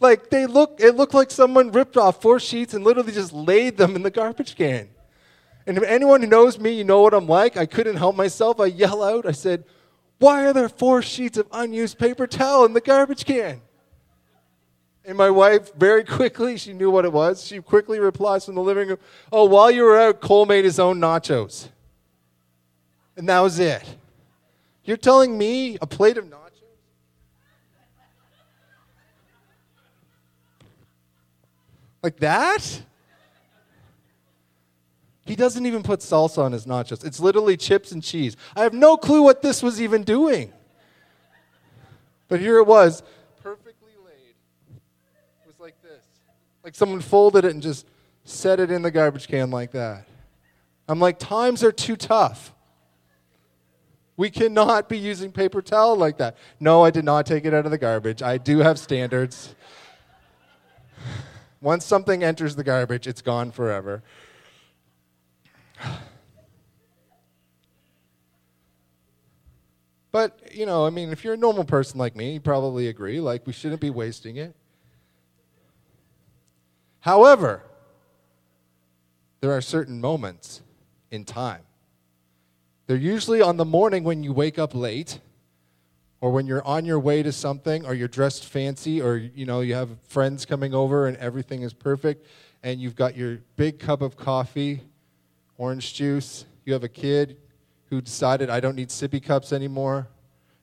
Like 0.00 0.30
they 0.30 0.46
look, 0.46 0.80
it 0.80 0.96
looked 0.96 1.14
like 1.14 1.30
someone 1.30 1.72
ripped 1.72 1.96
off 1.96 2.22
four 2.22 2.38
sheets 2.38 2.74
and 2.74 2.84
literally 2.84 3.12
just 3.12 3.32
laid 3.32 3.76
them 3.76 3.96
in 3.96 4.02
the 4.02 4.10
garbage 4.10 4.54
can. 4.54 4.88
And 5.66 5.76
if 5.76 5.84
anyone 5.84 6.22
who 6.22 6.26
knows 6.26 6.58
me, 6.58 6.72
you 6.72 6.84
know 6.84 7.02
what 7.02 7.12
I'm 7.12 7.26
like. 7.26 7.56
I 7.56 7.66
couldn't 7.66 7.96
help 7.96 8.16
myself. 8.16 8.58
I 8.60 8.66
yell 8.66 9.02
out. 9.02 9.26
I 9.26 9.32
said, 9.32 9.64
"Why 10.18 10.46
are 10.46 10.52
there 10.52 10.68
four 10.68 11.02
sheets 11.02 11.38
of 11.38 11.46
unused 11.52 11.98
paper 11.98 12.26
towel 12.26 12.64
in 12.64 12.72
the 12.72 12.80
garbage 12.80 13.24
can?" 13.24 13.60
And 15.08 15.16
my 15.16 15.30
wife, 15.30 15.72
very 15.74 16.04
quickly, 16.04 16.58
she 16.58 16.74
knew 16.74 16.90
what 16.90 17.06
it 17.06 17.12
was. 17.12 17.42
She 17.42 17.62
quickly 17.62 17.98
replies 17.98 18.44
from 18.44 18.56
the 18.56 18.62
living 18.62 18.88
room, 18.88 18.98
Oh, 19.32 19.46
while 19.46 19.70
you 19.70 19.84
were 19.84 19.98
out, 19.98 20.20
Cole 20.20 20.44
made 20.44 20.66
his 20.66 20.78
own 20.78 21.00
nachos. 21.00 21.68
And 23.16 23.26
that 23.26 23.40
was 23.40 23.58
it. 23.58 23.82
You're 24.84 24.98
telling 24.98 25.38
me 25.38 25.78
a 25.80 25.86
plate 25.86 26.18
of 26.18 26.26
nachos? 26.26 26.34
Like 32.02 32.18
that? 32.20 32.82
He 35.28 35.36
doesn't 35.36 35.66
even 35.66 35.82
put 35.82 36.00
salsa 36.00 36.38
on 36.38 36.52
his 36.52 36.64
nachos. 36.64 37.04
It's 37.04 37.20
literally 37.20 37.58
chips 37.58 37.92
and 37.92 38.02
cheese. 38.02 38.34
I 38.56 38.62
have 38.62 38.72
no 38.72 38.96
clue 38.96 39.22
what 39.22 39.42
this 39.42 39.62
was 39.62 39.78
even 39.78 40.02
doing. 40.02 40.54
But 42.28 42.40
here 42.40 42.56
it 42.56 42.66
was, 42.66 43.02
perfectly 43.42 43.92
laid. 44.06 44.34
It 45.44 45.46
was 45.46 45.60
like 45.60 45.74
this. 45.82 46.02
Like 46.64 46.74
someone 46.74 47.02
folded 47.02 47.44
it 47.44 47.52
and 47.52 47.62
just 47.62 47.86
set 48.24 48.58
it 48.58 48.70
in 48.70 48.80
the 48.80 48.90
garbage 48.90 49.28
can 49.28 49.50
like 49.50 49.72
that. 49.72 50.06
I'm 50.88 50.98
like, 50.98 51.18
times 51.18 51.62
are 51.62 51.72
too 51.72 51.96
tough. 51.96 52.54
We 54.16 54.30
cannot 54.30 54.88
be 54.88 54.96
using 54.96 55.30
paper 55.30 55.60
towel 55.60 55.94
like 55.94 56.16
that. 56.16 56.38
No, 56.58 56.82
I 56.82 56.90
did 56.90 57.04
not 57.04 57.26
take 57.26 57.44
it 57.44 57.52
out 57.52 57.66
of 57.66 57.70
the 57.70 57.76
garbage. 57.76 58.22
I 58.22 58.38
do 58.38 58.60
have 58.60 58.78
standards. 58.78 59.54
Once 61.60 61.84
something 61.84 62.24
enters 62.24 62.56
the 62.56 62.64
garbage, 62.64 63.06
it's 63.06 63.20
gone 63.20 63.50
forever. 63.50 64.02
But, 70.10 70.40
you 70.54 70.64
know, 70.64 70.86
I 70.86 70.90
mean, 70.90 71.10
if 71.10 71.22
you're 71.22 71.34
a 71.34 71.38
normal 71.38 71.64
person 71.64 71.98
like 71.98 72.16
me, 72.16 72.32
you 72.34 72.40
probably 72.40 72.88
agree, 72.88 73.20
like, 73.20 73.46
we 73.46 73.52
shouldn't 73.52 73.80
be 73.80 73.90
wasting 73.90 74.36
it. 74.36 74.56
However, 77.00 77.62
there 79.40 79.52
are 79.52 79.60
certain 79.60 80.00
moments 80.00 80.62
in 81.10 81.24
time. 81.24 81.60
They're 82.86 82.96
usually 82.96 83.42
on 83.42 83.58
the 83.58 83.66
morning 83.66 84.02
when 84.02 84.24
you 84.24 84.32
wake 84.32 84.58
up 84.58 84.74
late, 84.74 85.20
or 86.20 86.32
when 86.32 86.46
you're 86.46 86.66
on 86.66 86.84
your 86.84 86.98
way 86.98 87.22
to 87.22 87.30
something, 87.30 87.84
or 87.84 87.92
you're 87.94 88.08
dressed 88.08 88.46
fancy, 88.46 89.00
or, 89.00 89.16
you 89.16 89.44
know, 89.44 89.60
you 89.60 89.74
have 89.74 89.90
friends 90.08 90.46
coming 90.46 90.74
over 90.74 91.06
and 91.06 91.16
everything 91.18 91.62
is 91.62 91.74
perfect, 91.74 92.26
and 92.62 92.80
you've 92.80 92.96
got 92.96 93.16
your 93.16 93.38
big 93.56 93.78
cup 93.78 94.00
of 94.00 94.16
coffee, 94.16 94.80
orange 95.58 95.92
juice, 95.92 96.46
you 96.64 96.72
have 96.72 96.84
a 96.84 96.88
kid, 96.88 97.36
who 97.90 98.00
decided 98.00 98.48
I 98.48 98.60
don't 98.60 98.76
need 98.76 98.88
sippy 98.88 99.22
cups 99.22 99.52
anymore 99.52 100.08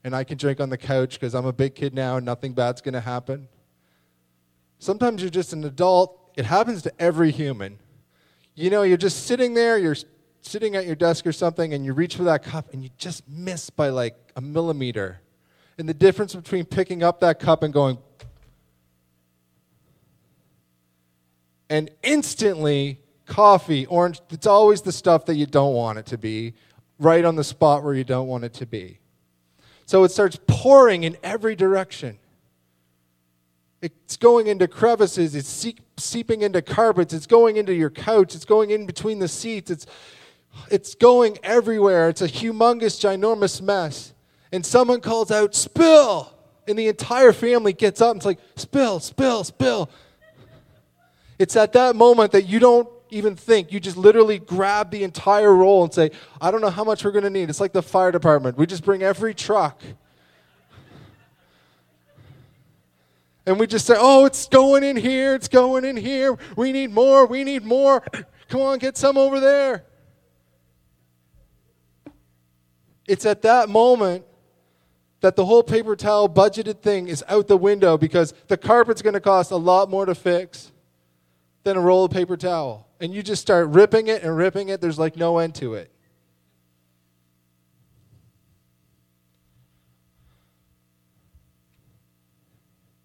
and 0.04 0.16
I 0.16 0.24
can 0.24 0.38
drink 0.38 0.60
on 0.60 0.70
the 0.70 0.78
couch 0.78 1.20
because 1.20 1.34
I'm 1.34 1.48
a 1.48 1.54
big 1.54 1.74
kid 1.74 1.94
now 1.94 2.18
and 2.18 2.26
nothing 2.26 2.54
bad's 2.54 2.80
going 2.80 2.94
to 2.94 3.02
happen. 3.02 3.48
Sometimes 4.78 5.22
you're 5.22 5.32
just 5.32 5.52
an 5.52 5.64
adult. 5.64 6.32
It 6.38 6.46
happens 6.46 6.84
to 6.84 6.94
every 7.00 7.32
human. 7.32 7.80
You 8.54 8.70
know, 8.70 8.84
you're 8.84 8.98
just 8.98 9.26
sitting 9.26 9.56
there, 9.56 9.80
you're 9.80 9.96
sitting 10.42 10.76
at 10.76 10.86
your 10.86 10.96
desk 10.96 11.26
or 11.26 11.32
something, 11.32 11.74
and 11.74 11.84
you 11.84 11.94
reach 11.94 12.16
for 12.16 12.24
that 12.26 12.44
cup 12.44 12.72
and 12.72 12.84
you 12.84 12.92
just 13.00 13.28
miss 13.28 13.72
by 13.72 13.90
like 13.90 14.16
a 14.36 14.42
millimeter. 14.42 15.22
And 15.80 15.90
the 15.90 15.94
difference 15.94 16.36
between 16.36 16.66
picking 16.66 17.02
up 17.02 17.20
that 17.22 17.40
cup 17.40 17.64
and 17.64 17.74
going, 17.74 17.98
and 21.68 21.90
instantly, 22.04 23.00
coffee, 23.26 23.86
orange, 23.88 24.22
it's 24.30 24.48
always 24.48 24.82
the 24.82 24.92
stuff 24.92 25.26
that 25.26 25.36
you 25.36 25.46
don't 25.46 25.74
want 25.74 25.98
it 25.98 26.06
to 26.08 26.18
be 26.18 26.54
right 27.00 27.26
on 27.26 27.36
the 27.36 27.44
spot 27.44 27.84
where 27.84 27.94
you 27.94 28.04
don't 28.04 28.28
want 28.28 28.44
it 28.44 28.54
to 28.54 28.66
be. 28.66 29.00
So 29.86 30.04
it 30.04 30.12
starts 30.12 30.40
pouring 30.48 31.04
in 31.04 31.18
every 31.24 31.56
direction. 31.56 32.18
It's 33.82 34.18
going 34.18 34.48
into 34.48 34.68
crevices, 34.68 35.36
it's 35.36 35.66
seeping 35.98 36.42
into 36.42 36.62
carpets, 36.62 37.14
it's 37.14 37.28
going 37.28 37.58
into 37.58 37.74
your 37.74 37.92
couch, 37.92 38.34
it's 38.34 38.46
going 38.46 38.72
in 38.72 38.88
between 38.88 39.20
the 39.20 39.28
seats, 39.28 39.70
it's, 39.70 39.86
it's 40.72 40.96
going 40.96 41.38
everywhere. 41.44 42.10
It's 42.10 42.22
a 42.22 42.28
humongous, 42.28 43.00
ginormous 43.00 43.62
mess. 43.62 44.14
And 44.52 44.66
someone 44.66 45.02
calls 45.02 45.32
out, 45.32 45.54
spill! 45.54 46.32
And 46.68 46.80
the 46.80 46.88
entire 46.88 47.34
family 47.34 47.74
gets 47.74 48.02
up 48.02 48.12
and 48.12 48.18
it's 48.18 48.26
like, 48.26 48.40
spill, 48.56 49.00
spill, 49.00 49.44
spill. 49.44 49.90
It's 51.38 51.56
at 51.56 51.74
that 51.74 51.96
moment 51.96 52.32
that 52.32 52.44
you 52.44 52.60
don't 52.60 52.90
even 53.10 53.36
think. 53.36 53.72
You 53.72 53.80
just 53.80 53.98
literally 53.98 54.40
grab 54.40 54.92
the 54.92 55.04
entire 55.04 55.54
roll 55.54 55.84
and 55.84 55.94
say, 55.94 56.12
I 56.42 56.52
don't 56.52 56.62
know 56.62 56.70
how 56.70 56.84
much 56.84 57.04
we're 57.04 57.12
going 57.12 57.24
to 57.24 57.30
need. 57.30 57.50
It's 57.50 57.60
like 57.60 57.74
the 57.74 57.82
fire 57.82 58.12
department. 58.12 58.58
We 58.58 58.66
just 58.66 58.84
bring 58.84 59.04
every 59.04 59.34
truck. 59.34 59.82
And 63.46 63.60
we 63.60 63.68
just 63.68 63.86
say, 63.86 63.96
oh, 63.98 64.26
it's 64.26 64.48
going 64.48 64.84
in 64.84 64.96
here, 64.96 65.36
it's 65.36 65.48
going 65.48 65.86
in 65.86 65.98
here. 65.98 66.38
We 66.56 66.72
need 66.72 66.92
more, 66.92 67.28
we 67.28 67.44
need 67.44 67.64
more. 67.64 68.04
Come 68.50 68.62
on, 68.62 68.80
get 68.80 68.98
some 68.98 69.18
over 69.18 69.40
there. 69.40 69.86
It's 73.08 73.26
at 73.26 73.44
that 73.44 73.70
moment 73.70 74.26
that 75.22 75.36
the 75.36 75.46
whole 75.46 75.64
paper 75.64 75.96
towel 75.96 76.28
budgeted 76.28 76.82
thing 76.82 77.08
is 77.08 77.24
out 77.28 77.48
the 77.48 77.58
window 77.58 77.98
because 77.98 78.34
the 78.48 78.58
carpet's 78.58 79.02
going 79.02 79.14
to 79.14 79.20
cost 79.20 79.52
a 79.52 79.56
lot 79.56 79.90
more 79.90 80.06
to 80.06 80.16
fix 80.16 80.72
than 81.66 81.76
a 81.76 81.82
roll 81.82 82.06
of 82.06 82.12
paper 82.12 82.38
towel. 82.38 82.88
And 83.02 83.14
you 83.14 83.24
just 83.24 83.42
start 83.42 83.68
ripping 83.70 84.08
it 84.08 84.24
and 84.24 84.38
ripping 84.38 84.70
it, 84.70 84.80
there's 84.80 85.00
like 85.00 85.18
no 85.18 85.40
end 85.40 85.56
to 85.56 85.74
it. 85.74 85.92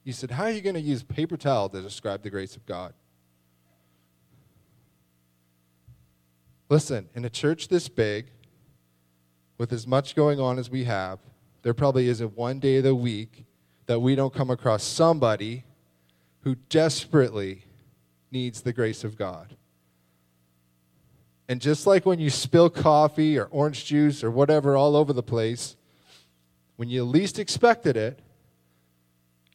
You 0.05 0.12
said, 0.12 0.31
How 0.31 0.44
are 0.44 0.51
you 0.51 0.61
going 0.61 0.75
to 0.75 0.81
use 0.81 1.03
paper 1.03 1.37
towel 1.37 1.68
to 1.70 1.81
describe 1.81 2.23
the 2.23 2.31
grace 2.31 2.55
of 2.55 2.66
God? 2.66 2.92
Listen, 6.68 7.09
in 7.14 7.25
a 7.25 7.31
church 7.31 7.68
this 7.68 7.88
big, 7.88 8.27
with 9.57 9.73
as 9.73 9.87
much 9.87 10.14
going 10.14 10.38
on 10.38 10.59
as 10.59 10.70
we 10.70 10.85
have, 10.85 11.18
there 11.62 11.75
probably 11.75 12.09
isn't 12.09 12.37
one 12.37 12.61
day 12.61 12.77
of 12.77 12.85
the 12.85 12.94
week 12.94 13.46
that 13.87 14.01
we 14.01 14.14
don't 14.14 14.35
come 14.35 14.51
across 14.51 14.83
somebody 14.83 15.64
who 16.42 16.55
desperately 16.68 17.64
needs 18.30 18.62
the 18.62 18.72
grace 18.72 19.04
of 19.04 19.16
God. 19.16 19.56
And 21.48 21.60
just 21.60 21.86
like 21.86 22.06
when 22.06 22.20
you 22.20 22.30
spill 22.30 22.70
coffee 22.70 23.36
or 23.38 23.46
orange 23.46 23.84
juice 23.84 24.22
or 24.22 24.30
whatever 24.30 24.76
all 24.76 24.94
over 24.94 25.12
the 25.12 25.22
place, 25.22 25.76
when 26.76 26.88
you 26.88 27.02
least 27.04 27.38
expected 27.38 27.96
it, 27.96 28.20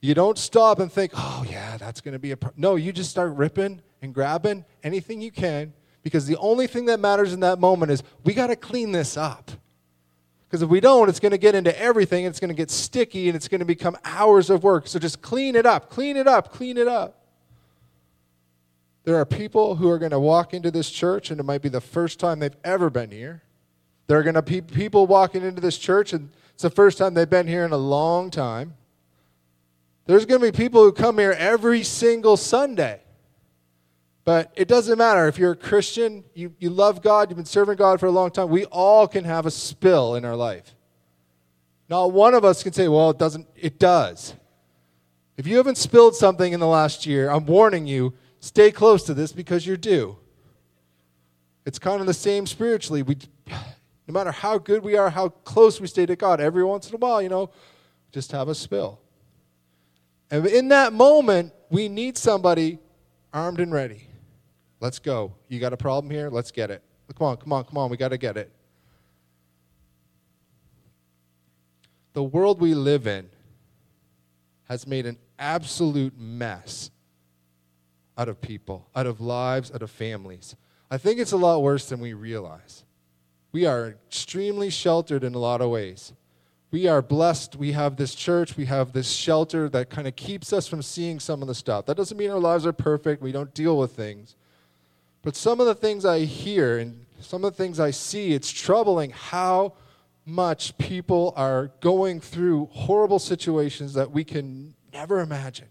you 0.01 0.13
don't 0.13 0.37
stop 0.37 0.79
and 0.79 0.91
think, 0.91 1.13
oh, 1.15 1.45
yeah, 1.49 1.77
that's 1.77 2.01
going 2.01 2.11
to 2.11 2.19
be 2.19 2.31
a. 2.31 2.37
Pro-. 2.37 2.51
No, 2.57 2.75
you 2.75 2.91
just 2.91 3.09
start 3.09 3.33
ripping 3.35 3.81
and 4.01 4.13
grabbing 4.13 4.65
anything 4.83 5.21
you 5.21 5.31
can 5.31 5.73
because 6.03 6.27
the 6.27 6.37
only 6.37 6.67
thing 6.67 6.85
that 6.85 6.99
matters 6.99 7.33
in 7.33 7.39
that 7.39 7.59
moment 7.59 7.91
is 7.91 8.03
we 8.23 8.33
got 8.33 8.47
to 8.47 8.55
clean 8.55 8.91
this 8.91 9.17
up. 9.17 9.49
Because 10.47 10.61
if 10.61 10.69
we 10.69 10.79
don't, 10.79 11.09
it's 11.09 11.19
going 11.19 11.31
to 11.31 11.37
get 11.37 11.55
into 11.55 11.77
everything 11.79 12.25
it's 12.25 12.39
going 12.39 12.49
to 12.49 12.55
get 12.55 12.69
sticky 12.69 13.27
and 13.27 13.35
it's 13.35 13.47
going 13.47 13.59
to 13.59 13.65
become 13.65 13.97
hours 14.05 14.49
of 14.49 14.63
work. 14.63 14.87
So 14.87 14.99
just 14.99 15.21
clean 15.21 15.55
it 15.55 15.65
up, 15.65 15.89
clean 15.89 16.17
it 16.17 16.27
up, 16.27 16.51
clean 16.51 16.77
it 16.77 16.87
up. 16.87 17.24
There 19.05 19.15
are 19.15 19.25
people 19.25 19.75
who 19.75 19.89
are 19.89 19.99
going 19.99 20.11
to 20.11 20.19
walk 20.19 20.53
into 20.53 20.71
this 20.71 20.89
church, 20.89 21.31
and 21.31 21.39
it 21.39 21.43
might 21.43 21.61
be 21.61 21.69
the 21.69 21.79
first 21.79 22.19
time 22.19 22.39
they've 22.39 22.57
ever 22.63 22.89
been 22.89 23.11
here. 23.11 23.43
There 24.07 24.17
are 24.17 24.23
going 24.23 24.35
to 24.35 24.41
be 24.41 24.61
people 24.61 25.07
walking 25.07 25.43
into 25.43 25.61
this 25.61 25.77
church, 25.77 26.11
and 26.11 26.31
it's 26.53 26.63
the 26.63 26.71
first 26.71 26.97
time 26.97 27.13
they've 27.13 27.29
been 27.29 27.47
here 27.47 27.65
in 27.65 27.71
a 27.71 27.77
long 27.77 28.31
time. 28.31 28.73
There's 30.07 30.25
going 30.25 30.41
to 30.41 30.51
be 30.51 30.55
people 30.55 30.83
who 30.83 30.91
come 30.91 31.19
here 31.19 31.35
every 31.37 31.83
single 31.83 32.35
Sunday. 32.35 33.01
But 34.23 34.51
it 34.55 34.67
doesn't 34.67 34.97
matter. 34.97 35.27
If 35.27 35.37
you're 35.37 35.51
a 35.51 35.55
Christian, 35.55 36.23
you, 36.33 36.55
you 36.57 36.71
love 36.71 37.03
God, 37.03 37.29
you've 37.29 37.37
been 37.37 37.45
serving 37.45 37.75
God 37.75 37.99
for 37.99 38.07
a 38.07 38.11
long 38.11 38.31
time, 38.31 38.49
we 38.49 38.65
all 38.65 39.07
can 39.07 39.23
have 39.23 39.45
a 39.45 39.51
spill 39.51 40.15
in 40.15 40.25
our 40.25 40.35
life. 40.35 40.75
Not 41.89 42.11
one 42.11 42.33
of 42.33 42.43
us 42.43 42.63
can 42.63 42.73
say, 42.73 42.87
well, 42.87 43.11
it 43.11 43.19
doesn't. 43.19 43.47
It 43.55 43.77
does. 43.77 44.33
If 45.37 45.45
you 45.45 45.57
haven't 45.57 45.77
spilled 45.77 46.15
something 46.15 46.53
in 46.53 46.59
the 46.59 46.67
last 46.67 47.05
year, 47.05 47.29
I'm 47.29 47.45
warning 47.45 47.85
you, 47.85 48.15
Stay 48.45 48.69
close 48.69 49.01
to 49.01 49.15
this 49.15 49.31
because 49.31 49.65
you're 49.65 49.75
due. 49.75 50.15
It's 51.65 51.79
kind 51.79 51.99
of 51.99 52.05
the 52.05 52.13
same 52.13 52.45
spiritually. 52.45 53.01
We, 53.01 53.17
no 54.07 54.13
matter 54.13 54.31
how 54.31 54.59
good 54.59 54.83
we 54.83 54.95
are, 54.95 55.09
how 55.09 55.29
close 55.29 55.81
we 55.81 55.87
stay 55.87 56.05
to 56.05 56.15
God, 56.15 56.39
every 56.39 56.63
once 56.63 56.87
in 56.87 56.93
a 56.93 56.99
while, 56.99 57.23
you 57.23 57.27
know, 57.27 57.49
just 58.11 58.31
have 58.33 58.47
a 58.47 58.53
spill. 58.53 58.99
And 60.29 60.45
in 60.45 60.67
that 60.67 60.93
moment, 60.93 61.53
we 61.71 61.89
need 61.89 62.19
somebody 62.19 62.77
armed 63.33 63.59
and 63.59 63.73
ready. 63.73 64.07
Let's 64.79 64.99
go. 64.99 65.33
You 65.47 65.59
got 65.59 65.73
a 65.73 65.77
problem 65.77 66.11
here? 66.11 66.29
Let's 66.29 66.51
get 66.51 66.69
it. 66.69 66.83
Come 67.17 67.25
on, 67.25 67.37
come 67.37 67.51
on, 67.51 67.63
come 67.63 67.79
on. 67.79 67.89
We 67.89 67.97
got 67.97 68.09
to 68.09 68.17
get 68.19 68.37
it. 68.37 68.51
The 72.13 72.21
world 72.21 72.61
we 72.61 72.75
live 72.75 73.07
in 73.07 73.27
has 74.65 74.85
made 74.85 75.07
an 75.07 75.17
absolute 75.39 76.15
mess 76.15 76.91
out 78.17 78.29
of 78.29 78.41
people, 78.41 78.87
out 78.95 79.05
of 79.05 79.19
lives, 79.21 79.71
out 79.73 79.81
of 79.81 79.91
families. 79.91 80.55
I 80.89 80.97
think 80.97 81.19
it's 81.19 81.31
a 81.31 81.37
lot 81.37 81.61
worse 81.61 81.89
than 81.89 81.99
we 81.99 82.13
realize. 82.13 82.83
We 83.51 83.65
are 83.65 83.97
extremely 84.07 84.69
sheltered 84.69 85.23
in 85.23 85.33
a 85.33 85.39
lot 85.39 85.61
of 85.61 85.69
ways. 85.69 86.13
we 86.71 86.87
are 86.87 87.01
blessed. 87.01 87.55
We 87.55 87.71
have 87.71 87.95
this 87.95 88.13
church, 88.13 88.57
we 88.57 88.65
have 88.65 88.91
this 88.91 89.09
shelter 89.09 89.69
that 89.69 89.89
kind 89.89 90.07
of 90.09 90.15
keeps 90.17 90.51
us 90.51 90.67
from 90.67 90.81
seeing 90.81 91.21
some 91.21 91.41
of 91.41 91.47
the 91.47 91.55
stuff. 91.55 91.85
That 91.85 91.95
doesn't 91.95 92.17
mean 92.17 92.29
our 92.31 92.39
lives 92.39 92.65
are 92.65 92.73
perfect, 92.73 93.21
we 93.21 93.31
don't 93.31 93.53
deal 93.53 93.77
with 93.77 93.91
things. 93.93 94.35
But 95.21 95.37
some 95.37 95.61
of 95.61 95.67
the 95.67 95.75
things 95.75 96.03
I 96.05 96.25
hear 96.25 96.77
and 96.77 97.05
some 97.21 97.45
of 97.45 97.53
the 97.53 97.57
things 97.63 97.79
I 97.79 97.91
see, 97.91 98.33
it's 98.33 98.51
troubling 98.51 99.11
how 99.11 99.73
much 100.25 100.77
people 100.77 101.33
are 101.37 101.71
going 101.79 102.19
through 102.19 102.67
horrible 102.73 103.19
situations 103.19 103.93
that 103.93 104.11
we 104.11 104.23
can 104.23 104.73
never 104.91 105.21
imagine. 105.21 105.67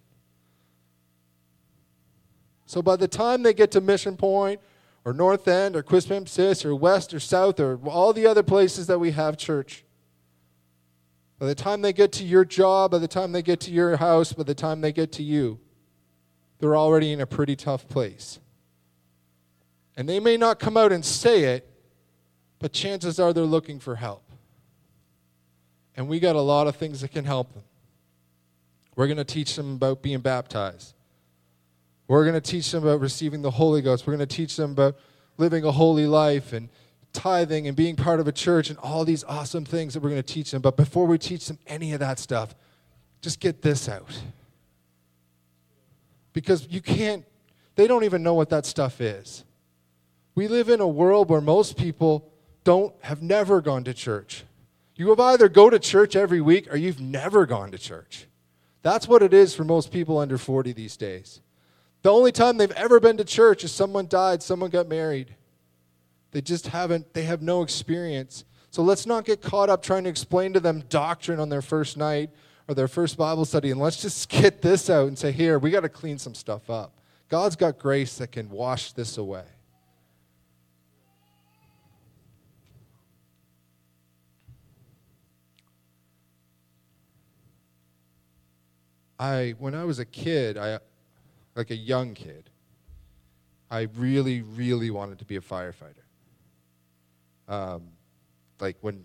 So 2.75 2.83
by 2.83 2.97
the 2.97 3.07
time 3.07 3.45
they 3.45 3.55
get 3.55 3.71
to 3.71 3.81
Mission 3.81 4.17
Point 4.17 4.61
or 5.05 5.13
North 5.13 5.47
End 5.47 5.77
or 5.77 5.83
Quispamsis 5.85 6.65
or 6.65 6.75
West 6.75 7.15
or 7.15 7.21
South 7.21 7.61
or 7.61 7.79
all 7.85 8.13
the 8.13 8.27
other 8.27 8.43
places 8.43 8.89
that 8.89 8.99
we 8.99 9.13
have 9.13 9.37
church, 9.37 9.85
by 11.39 11.47
the 11.47 11.55
time 11.55 11.83
they 11.83 11.93
get 11.93 12.11
to 12.15 12.25
your 12.25 12.45
job, 12.45 12.91
by 12.91 12.99
the 12.99 13.07
time 13.07 13.31
they 13.31 13.43
get 13.43 13.61
to 13.61 13.71
your 13.71 13.97
house, 13.99 14.33
by 14.33 14.43
the 14.43 14.57
time 14.57 14.81
they 14.81 14.91
get 14.91 15.13
to 15.13 15.23
you, 15.23 15.61
they're 16.59 16.75
already 16.75 17.13
in 17.13 17.21
a 17.21 17.27
pretty 17.27 17.55
tough 17.55 17.87
place. 17.87 18.41
And 19.97 20.09
they 20.09 20.19
may 20.19 20.37
not 20.37 20.59
come 20.59 20.77
out 20.77 20.91
and 20.91 21.05
say 21.05 21.45
it, 21.45 21.71
but 22.59 22.73
chances 22.73 23.21
are 23.21 23.33
they're 23.33 23.45
looking 23.45 23.79
for 23.79 23.95
help. 23.95 24.29
And 25.97 26.09
we 26.09 26.19
got 26.19 26.35
a 26.35 26.41
lot 26.41 26.67
of 26.67 26.75
things 26.75 27.03
that 27.03 27.13
can 27.13 27.25
help 27.25 27.55
them. 27.55 27.63
We're 28.97 29.07
going 29.07 29.19
to 29.19 29.25
teach 29.25 29.55
them 29.55 29.75
about 29.75 30.03
being 30.03 30.19
baptized. 30.19 30.94
We're 32.07 32.25
going 32.25 32.35
to 32.35 32.41
teach 32.41 32.71
them 32.71 32.85
about 32.85 33.01
receiving 33.01 33.43
the 33.43 33.51
Holy 33.51 33.81
Ghost. 33.81 34.07
We're 34.07 34.17
going 34.17 34.27
to 34.29 34.35
teach 34.37 34.57
them 34.57 34.73
about 34.73 34.97
living 35.39 35.65
a 35.65 35.73
holy 35.73 36.07
life 36.07 36.53
and 36.53 36.69
tithing 37.13 37.67
and 37.67 37.77
being 37.77 37.97
part 37.97 38.21
of 38.21 38.29
a 38.29 38.33
church 38.33 38.69
and 38.69 38.79
all 38.81 39.05
these 39.05 39.25
awesome 39.25 39.65
things 39.65 39.95
that 39.95 40.03
we're 40.03 40.11
going 40.11 40.23
to 40.23 40.35
teach 40.35 40.51
them. 40.51 40.61
But 40.61 40.77
before 40.77 41.07
we 41.07 41.17
teach 41.17 41.47
them 41.47 41.59
any 41.67 41.93
of 41.93 42.01
that 42.01 42.19
stuff, 42.19 42.55
just 43.23 43.41
get 43.41 43.63
this 43.63 43.89
out. 43.89 44.21
Because 46.33 46.67
you 46.69 46.83
can't, 46.83 47.25
they 47.77 47.87
don't 47.87 48.05
even 48.05 48.23
know 48.23 48.35
what 48.35 48.51
that 48.51 48.67
stuff 48.67 49.01
is. 49.01 49.45
We 50.35 50.49
live 50.49 50.69
in 50.69 50.81
a 50.81 50.89
world 50.89 51.31
where 51.31 51.41
most 51.41 51.77
people 51.77 52.31
don't 52.65 52.93
have 53.03 53.23
never 53.23 53.61
gone 53.61 53.85
to 53.85 53.95
church. 53.95 54.45
You 54.97 55.09
have 55.11 55.21
either 55.21 55.49
go 55.49 55.71
to 55.71 55.79
church 55.79 56.17
every 56.17 56.41
week 56.41 56.73
or 56.73 56.77
you've 56.77 57.01
never 57.01 57.47
gone 57.47 57.71
to 57.71 57.79
church. 57.79 58.27
That's 58.83 59.09
what 59.09 59.23
it 59.23 59.33
is 59.33 59.55
for 59.55 59.65
most 59.65 59.91
people 59.91 60.19
under 60.19 60.37
40 60.37 60.73
these 60.73 60.97
days. 60.97 61.41
The 62.05 62.13
only 62.13 62.33
time 62.33 62.59
they've 62.59 62.71
ever 62.73 63.01
been 63.01 63.17
to 63.17 63.25
church 63.25 63.65
is 63.65 63.73
someone 63.73 64.07
died, 64.07 64.43
someone 64.43 64.69
got 64.69 64.89
married. 64.89 65.35
They 66.33 66.43
just 66.43 66.67
haven't, 66.67 67.15
they 67.15 67.23
have 67.23 67.41
no 67.41 67.63
experience. 67.63 68.45
So 68.71 68.83
let's 68.83 69.07
not 69.07 69.25
get 69.25 69.41
caught 69.41 69.71
up 69.71 69.83
trying 69.83 70.05
to 70.05 70.11
explain 70.11 70.53
to 70.53 70.61
them 70.61 70.85
doctrine 70.91 71.41
on 71.41 71.49
their 71.49 71.63
first 71.63 71.97
night 71.97 72.29
or 72.69 72.75
their 72.75 72.89
first 72.89 73.17
Bible 73.17 73.47
study. 73.47 73.71
And 73.71 73.81
let's 73.81 74.03
just 74.03 74.29
get 74.29 74.61
this 74.61 74.91
out 74.91 75.09
and 75.09 75.19
say, 75.19 75.33
here, 75.33 75.59
we 75.59 75.71
got 75.71 75.81
to 75.81 75.89
clean 75.89 76.19
some 76.19 76.35
stuff 76.35 76.69
up. 76.69 77.01
God's 77.31 77.57
got 77.57 77.79
grace 77.79 78.19
that 78.19 78.33
can 78.33 78.51
wash 78.51 78.93
this 78.93 79.17
away. 79.17 79.47
I, 89.19 89.55
when 89.59 89.75
I 89.75 89.85
was 89.85 90.01
a 90.01 90.05
kid, 90.05 90.59
I, 90.59 90.81
like 91.55 91.71
a 91.71 91.77
young 91.77 92.15
kid, 92.15 92.51
I 93.71 93.89
really, 93.97 94.43
really 94.43 94.91
wanted 94.91 95.19
to 95.19 95.25
be 95.25 95.37
a 95.37 95.41
firefighter. 95.41 96.05
Um, 97.49 97.89
like 98.61 98.77
when 98.81 99.05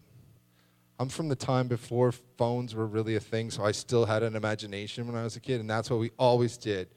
I'm 1.00 1.10
from 1.10 1.30
the 1.30 1.36
time 1.36 1.68
before 1.68 2.12
phones 2.12 2.76
were 2.76 2.86
really 2.86 3.16
a 3.16 3.20
thing, 3.20 3.52
so 3.52 3.64
I 3.64 3.72
still 3.72 4.06
had 4.06 4.24
an 4.24 4.36
imagination 4.36 5.08
when 5.08 5.16
I 5.16 5.24
was 5.24 5.36
a 5.36 5.40
kid, 5.40 5.60
and 5.60 5.70
that's 5.70 5.90
what 5.90 6.00
we 6.00 6.12
always 6.18 6.58
did 6.58 6.90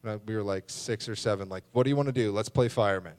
when 0.00 0.14
I, 0.14 0.16
we 0.26 0.34
were 0.34 0.42
like 0.42 0.64
six 0.66 1.08
or 1.08 1.16
seven. 1.16 1.48
Like, 1.48 1.64
what 1.72 1.84
do 1.84 1.90
you 1.90 1.96
want 1.96 2.08
to 2.08 2.12
do? 2.12 2.32
Let's 2.32 2.48
play 2.48 2.68
fireman. 2.68 3.14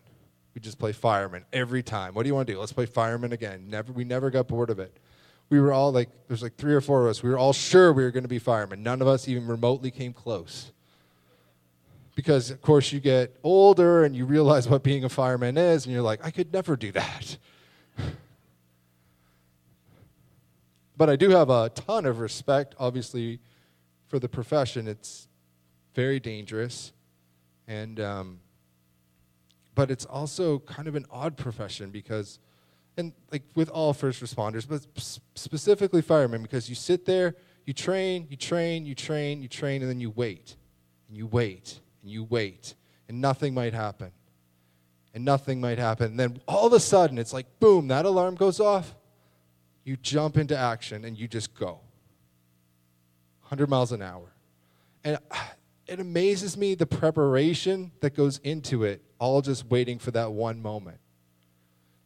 We 0.53 0.61
just 0.61 0.79
play 0.79 0.91
fireman 0.91 1.45
every 1.51 1.83
time. 1.83 2.13
What 2.13 2.23
do 2.23 2.27
you 2.27 2.35
want 2.35 2.47
to 2.47 2.53
do? 2.53 2.59
Let's 2.59 2.73
play 2.73 2.85
fireman 2.85 3.33
again. 3.33 3.67
Never, 3.69 3.91
we 3.91 4.03
never 4.03 4.29
got 4.29 4.47
bored 4.47 4.69
of 4.69 4.79
it. 4.79 4.97
We 5.49 5.59
were 5.59 5.73
all 5.73 5.91
like, 5.91 6.09
there's 6.27 6.41
like 6.41 6.55
three 6.55 6.73
or 6.73 6.81
four 6.81 7.03
of 7.03 7.09
us. 7.09 7.21
We 7.21 7.29
were 7.29 7.37
all 7.37 7.53
sure 7.53 7.93
we 7.93 8.03
were 8.03 8.11
going 8.11 8.23
to 8.23 8.29
be 8.29 8.39
firemen. 8.39 8.81
None 8.81 9.01
of 9.01 9.07
us 9.07 9.27
even 9.27 9.47
remotely 9.47 9.91
came 9.91 10.13
close 10.13 10.71
because 12.15 12.49
of 12.49 12.62
course 12.62 12.91
you 12.91 12.99
get 12.99 13.38
older 13.43 14.04
and 14.06 14.15
you 14.15 14.25
realize 14.25 14.67
what 14.67 14.82
being 14.82 15.04
a 15.04 15.10
fireman 15.10 15.58
is 15.58 15.86
and 15.86 15.93
you're 15.93 16.01
like 16.01 16.25
i 16.25 16.32
could 16.32 16.51
never 16.51 16.75
do 16.75 16.91
that. 16.91 17.38
But 20.97 21.10
i 21.10 21.15
do 21.15 21.30
have 21.30 21.49
a 21.49 21.69
ton 21.69 22.06
of 22.06 22.19
respect 22.19 22.73
obviously 22.80 23.39
for 24.08 24.19
the 24.19 24.30
profession. 24.30 24.88
It's 24.88 25.28
very 25.93 26.19
dangerous 26.19 26.93
and 27.67 27.99
um, 27.99 28.39
but 29.73 29.91
it's 29.91 30.06
also 30.06 30.60
kind 30.60 30.88
of 30.88 30.95
an 30.95 31.06
odd 31.12 31.38
profession 31.38 31.89
because 31.89 32.39
and 32.97 33.12
like 33.32 33.43
with 33.56 33.69
all 33.69 33.93
first 33.93 34.23
responders 34.23 34.67
but 34.67 34.86
specifically 35.36 36.01
firemen 36.01 36.41
because 36.41 36.69
you 36.69 36.75
sit 36.75 37.06
there 37.06 37.36
you 37.65 37.73
train 37.73 38.28
you 38.30 38.38
train 38.38 38.86
you 38.86 38.95
train 38.95 39.41
you 39.41 39.47
train 39.47 39.82
and 39.82 39.89
then 39.89 39.99
you 39.99 40.12
wait 40.12 40.56
and 41.08 41.17
you 41.17 41.28
wait 41.28 41.80
and 42.05 42.13
you 42.13 42.23
wait, 42.23 42.75
and 43.09 43.19
nothing 43.19 43.55
might 43.55 43.73
happen. 43.73 44.11
And 45.15 45.25
nothing 45.25 45.59
might 45.59 45.79
happen. 45.79 46.11
And 46.11 46.19
then 46.19 46.41
all 46.47 46.67
of 46.67 46.73
a 46.73 46.79
sudden, 46.79 47.17
it's 47.17 47.33
like, 47.33 47.47
boom, 47.59 47.87
that 47.87 48.05
alarm 48.05 48.35
goes 48.35 48.59
off. 48.59 48.93
You 49.83 49.97
jump 49.97 50.37
into 50.37 50.55
action 50.55 51.03
and 51.03 51.17
you 51.17 51.27
just 51.27 51.55
go 51.55 51.79
100 53.41 53.67
miles 53.67 53.91
an 53.91 54.03
hour. 54.03 54.33
And 55.03 55.17
uh, 55.31 55.37
it 55.87 55.99
amazes 55.99 56.57
me 56.57 56.75
the 56.75 56.85
preparation 56.85 57.91
that 58.01 58.15
goes 58.15 58.37
into 58.39 58.83
it, 58.83 59.01
all 59.17 59.41
just 59.41 59.65
waiting 59.65 59.97
for 59.97 60.11
that 60.11 60.31
one 60.31 60.61
moment. 60.61 60.99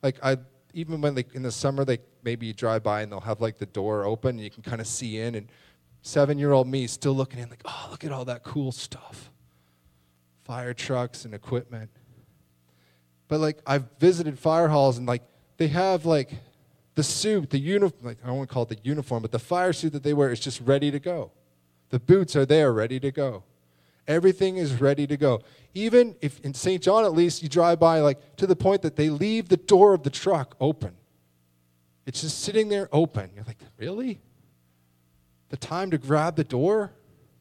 Like, 0.01 0.15
I 0.23 0.37
even 0.73 1.01
when 1.01 1.15
like 1.15 1.33
in 1.33 1.41
the 1.41 1.51
summer 1.51 1.83
they 1.83 1.97
maybe 2.23 2.45
you 2.45 2.53
drive 2.53 2.83
by 2.83 3.01
and 3.01 3.11
they'll 3.11 3.19
have 3.19 3.41
like 3.41 3.57
the 3.57 3.65
door 3.65 4.05
open 4.05 4.35
and 4.35 4.41
you 4.41 4.51
can 4.51 4.61
kind 4.61 4.79
of 4.79 4.87
see 4.87 5.17
in 5.17 5.33
and 5.33 5.49
seven 6.03 6.37
year 6.37 6.51
old 6.51 6.67
me 6.67 6.85
still 6.85 7.13
looking 7.13 7.39
in 7.39 7.49
like 7.49 7.63
oh 7.65 7.87
look 7.89 8.03
at 8.03 8.11
all 8.11 8.23
that 8.23 8.43
cool 8.43 8.71
stuff 8.71 9.31
fire 10.49 10.73
trucks 10.73 11.25
and 11.25 11.35
equipment. 11.35 11.91
But 13.27 13.39
like 13.39 13.59
I've 13.67 13.85
visited 13.99 14.39
fire 14.39 14.67
halls 14.67 14.97
and 14.97 15.05
like 15.05 15.21
they 15.57 15.67
have 15.67 16.07
like 16.07 16.31
the 16.95 17.03
suit, 17.03 17.51
the 17.51 17.59
uniform, 17.59 18.03
like 18.03 18.17
I 18.23 18.27
don't 18.27 18.37
want 18.37 18.49
to 18.49 18.53
call 18.55 18.63
it 18.63 18.69
the 18.69 18.79
uniform, 18.81 19.21
but 19.21 19.31
the 19.31 19.37
fire 19.37 19.73
suit 19.73 19.93
that 19.93 20.01
they 20.01 20.15
wear 20.15 20.31
is 20.31 20.39
just 20.39 20.59
ready 20.61 20.89
to 20.89 20.97
go. 20.97 21.31
The 21.91 21.99
boots 21.99 22.35
are 22.35 22.47
there 22.47 22.73
ready 22.73 22.99
to 22.99 23.11
go. 23.11 23.43
Everything 24.07 24.57
is 24.57 24.81
ready 24.81 25.05
to 25.05 25.17
go. 25.17 25.43
Even 25.75 26.15
if 26.19 26.39
in 26.39 26.55
St. 26.55 26.81
John 26.81 27.05
at 27.05 27.13
least 27.13 27.43
you 27.43 27.47
drive 27.47 27.79
by 27.79 27.99
like 27.99 28.35
to 28.37 28.47
the 28.47 28.55
point 28.55 28.81
that 28.81 28.95
they 28.95 29.11
leave 29.11 29.49
the 29.49 29.57
door 29.57 29.93
of 29.93 30.01
the 30.01 30.09
truck 30.09 30.55
open. 30.59 30.95
It's 32.07 32.21
just 32.21 32.39
sitting 32.39 32.69
there 32.69 32.89
open. 32.91 33.29
You're 33.35 33.45
like, 33.45 33.59
"Really? 33.77 34.19
The 35.49 35.57
time 35.57 35.91
to 35.91 35.99
grab 35.99 36.37
the 36.37 36.43
door?" 36.43 36.93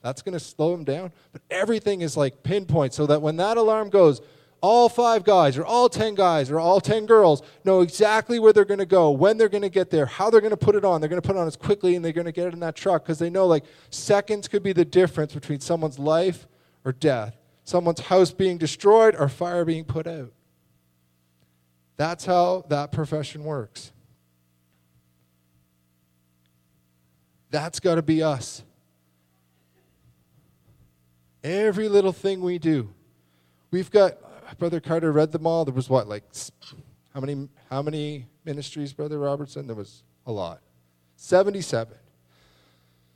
That's 0.08 0.22
going 0.22 0.32
to 0.32 0.40
slow 0.40 0.70
them 0.70 0.84
down. 0.84 1.12
But 1.32 1.42
everything 1.50 2.00
is 2.00 2.16
like 2.16 2.42
pinpoint 2.42 2.94
so 2.94 3.04
that 3.06 3.20
when 3.20 3.36
that 3.36 3.58
alarm 3.58 3.90
goes, 3.90 4.22
all 4.62 4.88
five 4.88 5.22
guys 5.22 5.58
or 5.58 5.66
all 5.66 5.90
10 5.90 6.14
guys 6.14 6.50
or 6.50 6.58
all 6.58 6.80
10 6.80 7.04
girls 7.04 7.42
know 7.62 7.82
exactly 7.82 8.38
where 8.38 8.54
they're 8.54 8.64
going 8.64 8.78
to 8.78 8.86
go, 8.86 9.10
when 9.10 9.36
they're 9.36 9.50
going 9.50 9.62
to 9.62 9.68
get 9.68 9.90
there, 9.90 10.06
how 10.06 10.30
they're 10.30 10.40
going 10.40 10.50
to 10.50 10.56
put 10.56 10.74
it 10.74 10.82
on. 10.82 11.02
They're 11.02 11.10
going 11.10 11.20
to 11.20 11.26
put 11.26 11.36
it 11.36 11.38
on 11.38 11.46
as 11.46 11.56
quickly 11.56 11.94
and 11.94 12.02
they're 12.02 12.12
going 12.12 12.24
to 12.24 12.32
get 12.32 12.46
it 12.46 12.54
in 12.54 12.60
that 12.60 12.74
truck 12.74 13.04
because 13.04 13.18
they 13.18 13.28
know 13.28 13.46
like 13.46 13.64
seconds 13.90 14.48
could 14.48 14.62
be 14.62 14.72
the 14.72 14.84
difference 14.84 15.34
between 15.34 15.60
someone's 15.60 15.98
life 15.98 16.48
or 16.86 16.92
death, 16.92 17.36
someone's 17.64 18.00
house 18.00 18.32
being 18.32 18.56
destroyed 18.56 19.14
or 19.14 19.28
fire 19.28 19.66
being 19.66 19.84
put 19.84 20.06
out. 20.06 20.32
That's 21.98 22.24
how 22.24 22.64
that 22.70 22.92
profession 22.92 23.44
works. 23.44 23.92
That's 27.50 27.78
got 27.78 27.96
to 27.96 28.02
be 28.02 28.22
us. 28.22 28.62
Every 31.44 31.88
little 31.88 32.12
thing 32.12 32.40
we 32.40 32.58
do. 32.58 32.92
We've 33.70 33.90
got, 33.90 34.58
Brother 34.58 34.80
Carter 34.80 35.12
read 35.12 35.32
them 35.32 35.46
all. 35.46 35.64
There 35.64 35.74
was 35.74 35.88
what, 35.88 36.08
like, 36.08 36.24
how 37.14 37.20
many, 37.20 37.48
how 37.70 37.82
many 37.82 38.26
ministries, 38.44 38.92
Brother 38.92 39.18
Robertson? 39.18 39.66
There 39.66 39.76
was 39.76 40.02
a 40.26 40.32
lot. 40.32 40.60
77. 41.16 41.96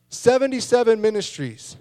77 0.09 1.01
ministries. 1.01 1.77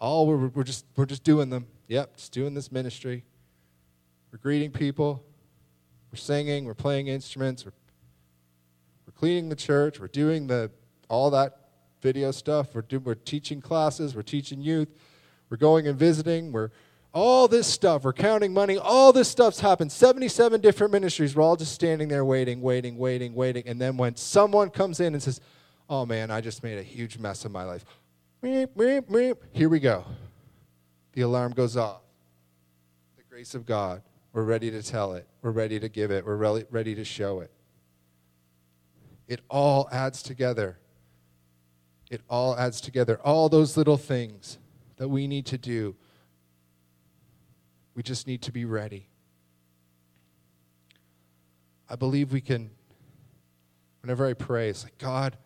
All 0.00 0.26
we're, 0.26 0.48
we're, 0.48 0.64
just, 0.64 0.84
we're 0.96 1.06
just 1.06 1.24
doing 1.24 1.50
them. 1.50 1.66
Yep, 1.88 2.16
just 2.16 2.32
doing 2.32 2.54
this 2.54 2.72
ministry. 2.72 3.24
We're 4.32 4.38
greeting 4.38 4.70
people. 4.70 5.24
We're 6.10 6.16
singing. 6.16 6.64
We're 6.64 6.74
playing 6.74 7.08
instruments. 7.08 7.64
We're, 7.64 7.72
we're 9.06 9.12
cleaning 9.12 9.48
the 9.48 9.56
church. 9.56 10.00
We're 10.00 10.08
doing 10.08 10.46
the, 10.46 10.70
all 11.08 11.30
that 11.30 11.61
video 12.02 12.30
stuff. 12.32 12.74
We're, 12.74 12.82
do, 12.82 13.00
we're 13.00 13.14
teaching 13.14 13.60
classes, 13.60 14.14
we're 14.14 14.22
teaching 14.22 14.60
youth, 14.60 14.88
we're 15.48 15.56
going 15.56 15.86
and 15.86 15.98
visiting, 15.98 16.52
we're 16.52 16.70
all 17.14 17.46
this 17.46 17.66
stuff. 17.66 18.04
We're 18.04 18.14
counting 18.14 18.54
money. 18.54 18.78
All 18.78 19.12
this 19.12 19.28
stuff's 19.28 19.60
happened. 19.60 19.92
77 19.92 20.62
different 20.62 20.92
ministries. 20.92 21.36
We're 21.36 21.42
all 21.42 21.56
just 21.56 21.74
standing 21.74 22.08
there 22.08 22.24
waiting, 22.24 22.62
waiting, 22.62 22.96
waiting, 22.96 23.34
waiting. 23.34 23.64
And 23.66 23.78
then 23.78 23.96
when 23.98 24.16
someone 24.16 24.70
comes 24.70 24.98
in 24.98 25.12
and 25.12 25.22
says, 25.22 25.40
Oh 25.90 26.06
man, 26.06 26.30
I 26.30 26.40
just 26.40 26.62
made 26.62 26.78
a 26.78 26.82
huge 26.82 27.18
mess 27.18 27.44
of 27.44 27.52
my 27.52 27.64
life. 27.64 27.84
Meep, 28.42 28.68
meep, 28.68 29.02
meep. 29.02 29.36
Here 29.52 29.68
we 29.68 29.78
go. 29.78 30.04
The 31.12 31.20
alarm 31.20 31.52
goes 31.52 31.76
off. 31.76 32.00
The 33.18 33.24
grace 33.24 33.54
of 33.54 33.66
God. 33.66 34.02
We're 34.32 34.44
ready 34.44 34.70
to 34.70 34.82
tell 34.82 35.12
it. 35.12 35.26
We're 35.42 35.50
ready 35.50 35.78
to 35.78 35.90
give 35.90 36.10
it. 36.10 36.24
We're 36.24 36.36
re- 36.36 36.64
ready 36.70 36.94
to 36.94 37.04
show 37.04 37.40
it. 37.40 37.50
It 39.28 39.40
all 39.50 39.88
adds 39.92 40.22
together. 40.22 40.78
It 42.12 42.20
all 42.30 42.56
adds 42.56 42.80
together. 42.80 43.18
All 43.24 43.48
those 43.48 43.76
little 43.76 43.96
things 43.96 44.58
that 44.98 45.08
we 45.08 45.26
need 45.26 45.46
to 45.46 45.58
do 45.58 45.96
we 47.94 48.02
just 48.02 48.26
need 48.26 48.42
to 48.42 48.52
be 48.52 48.64
ready. 48.64 49.06
I 51.88 51.96
believe 51.96 52.32
we 52.32 52.40
can, 52.40 52.70
whenever 54.00 54.26
I 54.26 54.32
pray, 54.32 54.70
it's 54.70 54.84
like, 54.84 54.96
God, 54.96 55.36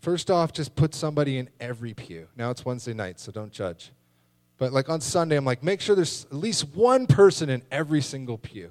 first 0.00 0.30
off, 0.30 0.52
just 0.52 0.74
put 0.74 0.94
somebody 0.94 1.38
in 1.38 1.48
every 1.58 1.94
pew. 1.94 2.28
Now 2.36 2.50
it's 2.50 2.64
Wednesday 2.64 2.92
night, 2.92 3.18
so 3.18 3.32
don't 3.32 3.52
judge. 3.52 3.90
But 4.58 4.72
like 4.74 4.90
on 4.90 5.00
Sunday, 5.00 5.36
I'm 5.36 5.46
like, 5.46 5.62
make 5.62 5.80
sure 5.80 5.96
there's 5.96 6.26
at 6.26 6.34
least 6.34 6.74
one 6.74 7.06
person 7.06 7.48
in 7.48 7.62
every 7.70 8.02
single 8.02 8.36
pew. 8.36 8.70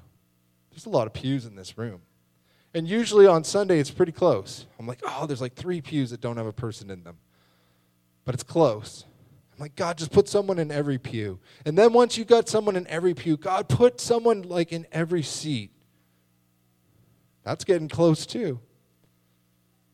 There's 0.70 0.86
a 0.86 0.90
lot 0.90 1.08
of 1.08 1.14
pews 1.14 1.48
in 1.48 1.56
this 1.56 1.78
room. 1.78 2.02
And 2.74 2.88
usually 2.88 3.26
on 3.26 3.44
Sunday, 3.44 3.80
it's 3.80 3.92
pretty 3.92 4.12
close. 4.12 4.68
I'm 4.78 4.86
like, 4.86 5.02
oh, 5.06 5.26
there's 5.26 5.42
like 5.42 5.56
three 5.56 5.82
pews 5.82 6.12
that 6.12 6.22
don't 6.22 6.38
have 6.38 6.46
a 6.46 6.54
person 6.54 6.90
in 6.92 7.04
them. 7.04 7.18
But 8.26 8.36
it's 8.36 8.44
close. 8.44 9.06
I'm 9.54 9.60
like, 9.60 9.76
God, 9.76 9.98
just 9.98 10.12
put 10.12 10.30
someone 10.30 10.60
in 10.60 10.72
every 10.72 11.00
pew. 11.00 11.40
And 11.66 11.78
then 11.78 11.94
once 11.94 12.18
you 12.18 12.26
got 12.26 12.48
someone 12.48 12.76
in 12.76 12.86
every 12.88 13.14
pew, 13.14 13.38
God, 13.38 13.68
put 13.68 14.00
someone 14.00 14.44
like 14.44 14.72
in 14.72 14.86
every 14.92 15.24
seat. 15.24 15.72
That's 17.44 17.64
getting 17.64 17.90
close 17.90 18.28
too. 18.28 18.60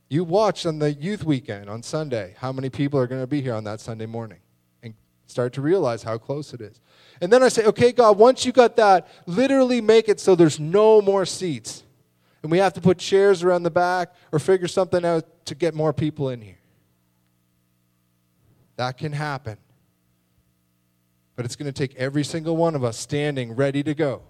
You 0.10 0.24
watch 0.24 0.66
on 0.66 0.80
the 0.80 0.92
youth 0.92 1.24
weekend 1.24 1.70
on 1.70 1.82
Sunday 1.82 2.36
how 2.38 2.52
many 2.52 2.70
people 2.70 3.00
are 3.00 3.08
going 3.08 3.22
to 3.22 3.28
be 3.28 3.42
here 3.42 3.54
on 3.54 3.64
that 3.64 3.80
Sunday 3.80 4.06
morning 4.06 4.40
and 4.84 4.94
start 5.28 5.54
to 5.54 5.62
realize 5.62 6.04
how 6.04 6.18
close 6.18 6.54
it 6.54 6.62
is. 6.62 6.82
And 7.22 7.32
then 7.32 7.42
I 7.42 7.48
say, 7.48 7.66
okay, 7.66 7.94
God, 7.94 8.18
once 8.18 8.46
you 8.46 8.52
got 8.52 8.76
that, 8.76 9.08
literally 9.26 9.80
make 9.80 10.10
it 10.10 10.20
so 10.20 10.36
there's 10.36 10.60
no 10.60 11.02
more 11.02 11.26
seats. 11.26 11.85
And 12.46 12.52
we 12.52 12.60
have 12.60 12.74
to 12.74 12.82
put 12.82 13.00
chairs 13.00 13.42
around 13.42 13.64
the 13.64 13.72
back 13.72 14.14
or 14.32 14.38
figure 14.38 14.68
something 14.68 15.04
out 15.04 15.26
to 15.48 15.56
get 15.56 15.74
more 15.74 15.92
people 15.92 16.30
in 16.30 16.42
here. 16.42 16.60
That 18.76 19.00
can 19.00 19.14
happen. 19.14 19.58
But 21.36 21.46
it's 21.46 21.56
going 21.56 21.66
to 21.66 21.72
take 21.72 21.96
every 21.96 22.24
single 22.24 22.56
one 22.56 22.76
of 22.76 22.84
us 22.84 23.00
standing 23.00 23.56
ready 23.56 23.82
to 23.82 23.96
go. 23.96 24.22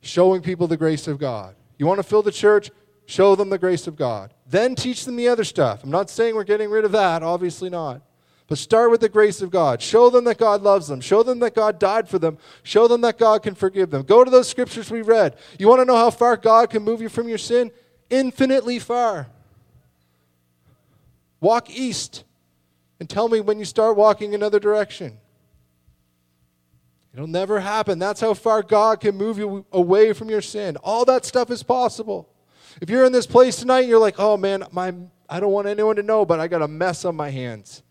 Showing 0.00 0.42
people 0.42 0.66
the 0.66 0.76
grace 0.76 1.06
of 1.06 1.20
God. 1.20 1.54
You 1.78 1.86
want 1.86 1.98
to 2.00 2.02
fill 2.02 2.22
the 2.22 2.32
church? 2.32 2.72
Show 3.06 3.36
them 3.36 3.48
the 3.48 3.56
grace 3.56 3.86
of 3.86 3.94
God. 3.94 4.34
Then 4.44 4.74
teach 4.74 5.04
them 5.04 5.14
the 5.14 5.28
other 5.28 5.44
stuff. 5.44 5.84
I'm 5.84 5.90
not 5.90 6.10
saying 6.10 6.34
we're 6.34 6.42
getting 6.42 6.70
rid 6.70 6.84
of 6.84 6.90
that, 6.90 7.22
obviously 7.22 7.70
not. 7.70 8.02
But 8.52 8.58
start 8.58 8.90
with 8.90 9.00
the 9.00 9.08
grace 9.08 9.40
of 9.40 9.50
God. 9.50 9.80
Show 9.80 10.10
them 10.10 10.24
that 10.24 10.36
God 10.36 10.60
loves 10.60 10.86
them. 10.86 11.00
Show 11.00 11.22
them 11.22 11.38
that 11.38 11.54
God 11.54 11.78
died 11.78 12.06
for 12.06 12.18
them. 12.18 12.36
Show 12.62 12.86
them 12.86 13.00
that 13.00 13.16
God 13.16 13.42
can 13.42 13.54
forgive 13.54 13.88
them. 13.88 14.02
Go 14.02 14.24
to 14.24 14.30
those 14.30 14.46
scriptures 14.46 14.90
we 14.90 15.00
read. 15.00 15.36
You 15.58 15.68
want 15.68 15.80
to 15.80 15.86
know 15.86 15.96
how 15.96 16.10
far 16.10 16.36
God 16.36 16.68
can 16.68 16.82
move 16.82 17.00
you 17.00 17.08
from 17.08 17.30
your 17.30 17.38
sin? 17.38 17.70
Infinitely 18.10 18.78
far. 18.78 19.28
Walk 21.40 21.70
east 21.70 22.24
and 23.00 23.08
tell 23.08 23.26
me 23.26 23.40
when 23.40 23.58
you 23.58 23.64
start 23.64 23.96
walking 23.96 24.34
another 24.34 24.60
direction. 24.60 25.16
It'll 27.14 27.26
never 27.26 27.58
happen. 27.58 27.98
That's 27.98 28.20
how 28.20 28.34
far 28.34 28.62
God 28.62 29.00
can 29.00 29.16
move 29.16 29.38
you 29.38 29.64
away 29.72 30.12
from 30.12 30.28
your 30.28 30.42
sin. 30.42 30.76
All 30.82 31.06
that 31.06 31.24
stuff 31.24 31.50
is 31.50 31.62
possible. 31.62 32.28
If 32.82 32.90
you're 32.90 33.06
in 33.06 33.12
this 33.12 33.26
place 33.26 33.56
tonight 33.56 33.86
you're 33.86 33.98
like, 33.98 34.16
oh 34.18 34.36
man, 34.36 34.64
my, 34.72 34.92
I 35.26 35.40
don't 35.40 35.52
want 35.52 35.68
anyone 35.68 35.96
to 35.96 36.02
know, 36.02 36.26
but 36.26 36.38
I 36.38 36.48
got 36.48 36.60
a 36.60 36.68
mess 36.68 37.06
on 37.06 37.16
my 37.16 37.30
hands. 37.30 37.82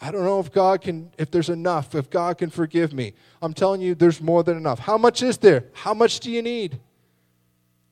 I 0.00 0.10
don't 0.10 0.24
know 0.24 0.38
if 0.38 0.52
God 0.52 0.80
can, 0.80 1.10
if 1.18 1.30
there's 1.30 1.48
enough, 1.48 1.94
if 1.94 2.08
God 2.08 2.38
can 2.38 2.50
forgive 2.50 2.92
me. 2.92 3.14
I'm 3.42 3.52
telling 3.52 3.80
you, 3.80 3.94
there's 3.94 4.20
more 4.20 4.44
than 4.44 4.56
enough. 4.56 4.78
How 4.78 4.96
much 4.96 5.22
is 5.22 5.38
there? 5.38 5.64
How 5.72 5.92
much 5.92 6.20
do 6.20 6.30
you 6.30 6.40
need? 6.40 6.78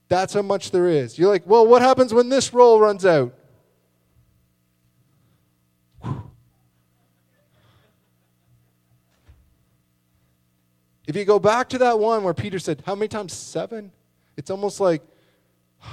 That's 0.09 0.35
how 0.35 0.43
much 0.43 0.71
there 0.71 0.89
is. 0.89 1.19
You're 1.19 1.31
like, 1.31 1.47
well, 1.47 1.67
what 1.67 1.83
happens 1.83 2.15
when 2.15 2.29
this 2.29 2.55
roll 2.55 2.79
runs 2.81 3.05
out? 3.05 3.35
If 11.07 11.15
you 11.15 11.25
go 11.25 11.39
back 11.39 11.69
to 11.71 11.79
that 11.79 11.99
one 11.99 12.25
where 12.25 12.35
Peter 12.35 12.59
said, 12.59 12.83
How 12.85 12.95
many 12.95 13.09
times? 13.09 13.33
Seven? 13.33 13.93
It's 14.37 14.51
almost 14.51 14.81
like 14.81 15.03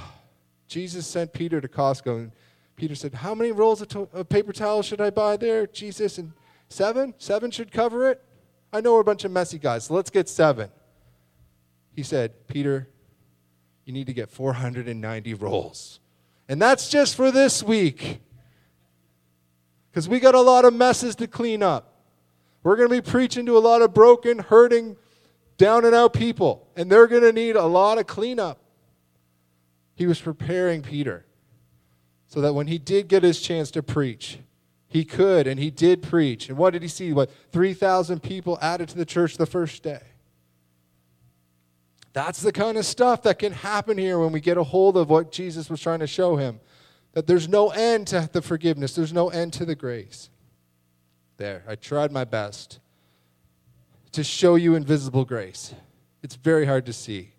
Jesus 0.68 1.06
sent 1.06 1.34
Peter 1.34 1.62
to 1.62 1.68
Costco 1.68 2.18
and 2.18 2.32
Peter 2.76 2.96
said, 2.96 3.14
How 3.14 3.36
many 3.36 3.52
rolls 3.52 3.82
of, 3.82 3.88
to- 3.90 4.10
of 4.14 4.30
paper 4.30 4.54
towels 4.54 4.86
should 4.86 5.02
I 5.02 5.10
buy 5.10 5.38
there, 5.38 5.68
Jesus? 5.68 6.18
And 6.18 6.34
seven? 6.70 7.14
Seven 7.18 7.52
should 7.52 7.72
cover 7.72 8.10
it? 8.10 8.22
I 8.72 8.82
know 8.82 8.94
we're 8.94 9.02
a 9.02 9.06
bunch 9.06 9.24
of 9.24 9.32
messy 9.32 9.60
guys, 9.60 9.86
so 9.86 9.94
let's 9.94 10.10
get 10.10 10.28
seven. 10.28 10.70
He 11.96 12.02
said, 12.02 12.48
Peter, 12.48 12.90
you 13.86 13.94
need 13.94 14.08
to 14.08 14.14
get 14.14 14.30
490 14.30 15.34
rolls. 15.36 16.00
And 16.50 16.62
that's 16.62 16.90
just 16.90 17.16
for 17.16 17.32
this 17.32 17.62
week. 17.62 18.20
Because 19.92 20.10
we 20.10 20.20
got 20.20 20.34
a 20.34 20.42
lot 20.42 20.66
of 20.66 20.74
messes 20.74 21.16
to 21.18 21.28
clean 21.28 21.62
up. 21.62 22.02
We're 22.64 22.76
going 22.76 22.90
to 22.90 22.96
be 22.96 23.02
preaching 23.02 23.46
to 23.46 23.58
a 23.58 23.60
lot 23.60 23.82
of 23.82 23.94
broken, 23.94 24.40
hurting, 24.40 24.96
down 25.58 25.86
and 25.86 25.94
out 25.94 26.14
people, 26.14 26.68
and 26.76 26.92
they're 26.92 27.08
going 27.08 27.22
to 27.22 27.32
need 27.32 27.56
a 27.56 27.66
lot 27.66 28.00
of 28.00 28.08
cleanup. 28.08 28.60
He 29.96 30.08
was 30.08 30.20
preparing 30.20 30.82
Peter 30.82 31.26
so 32.34 32.42
that 32.42 32.56
when 32.56 32.66
he 32.66 32.80
did 32.80 33.10
get 33.10 33.22
his 33.22 33.40
chance 33.40 33.70
to 33.70 33.84
preach, 33.84 34.40
he 34.88 35.06
could 35.06 35.46
and 35.46 35.60
he 35.60 35.70
did 35.70 36.02
preach. 36.02 36.50
And 36.50 36.58
what 36.58 36.74
did 36.74 36.82
he 36.82 36.88
see? 36.88 37.14
What, 37.14 37.30
3,000 37.52 38.24
people 38.24 38.58
added 38.60 38.90
to 38.90 38.98
the 38.98 39.06
church 39.06 39.38
the 39.38 39.46
first 39.46 39.84
day. 39.84 40.02
That's 42.12 42.42
the 42.42 42.52
kind 42.52 42.76
of 42.80 42.88
stuff 42.88 43.22
that 43.22 43.38
can 43.38 43.52
happen 43.52 44.00
here 44.00 44.18
when 44.18 44.32
we 44.32 44.40
get 44.40 44.58
a 44.58 44.64
hold 44.64 44.98
of 44.98 45.12
what 45.12 45.32
Jesus 45.32 45.70
was 45.70 45.80
trying 45.80 46.00
to 46.00 46.08
show 46.08 46.36
him. 46.36 46.60
That 47.12 47.28
there's 47.28 47.48
no 47.48 47.70
end 47.70 48.08
to 48.08 48.28
the 48.34 48.42
forgiveness, 48.42 48.96
there's 48.96 49.14
no 49.14 49.30
end 49.30 49.54
to 49.54 49.66
the 49.66 49.76
grace. 49.76 50.32
There, 51.38 51.64
I 51.68 51.76
tried 51.76 52.12
my 52.12 52.24
best 52.24 52.80
to 54.14 54.24
show 54.24 54.56
you 54.56 54.74
invisible 54.74 55.24
grace. 55.24 55.76
It's 56.24 56.36
very 56.36 56.66
hard 56.66 56.88
to 56.88 56.94
see. 56.94 57.33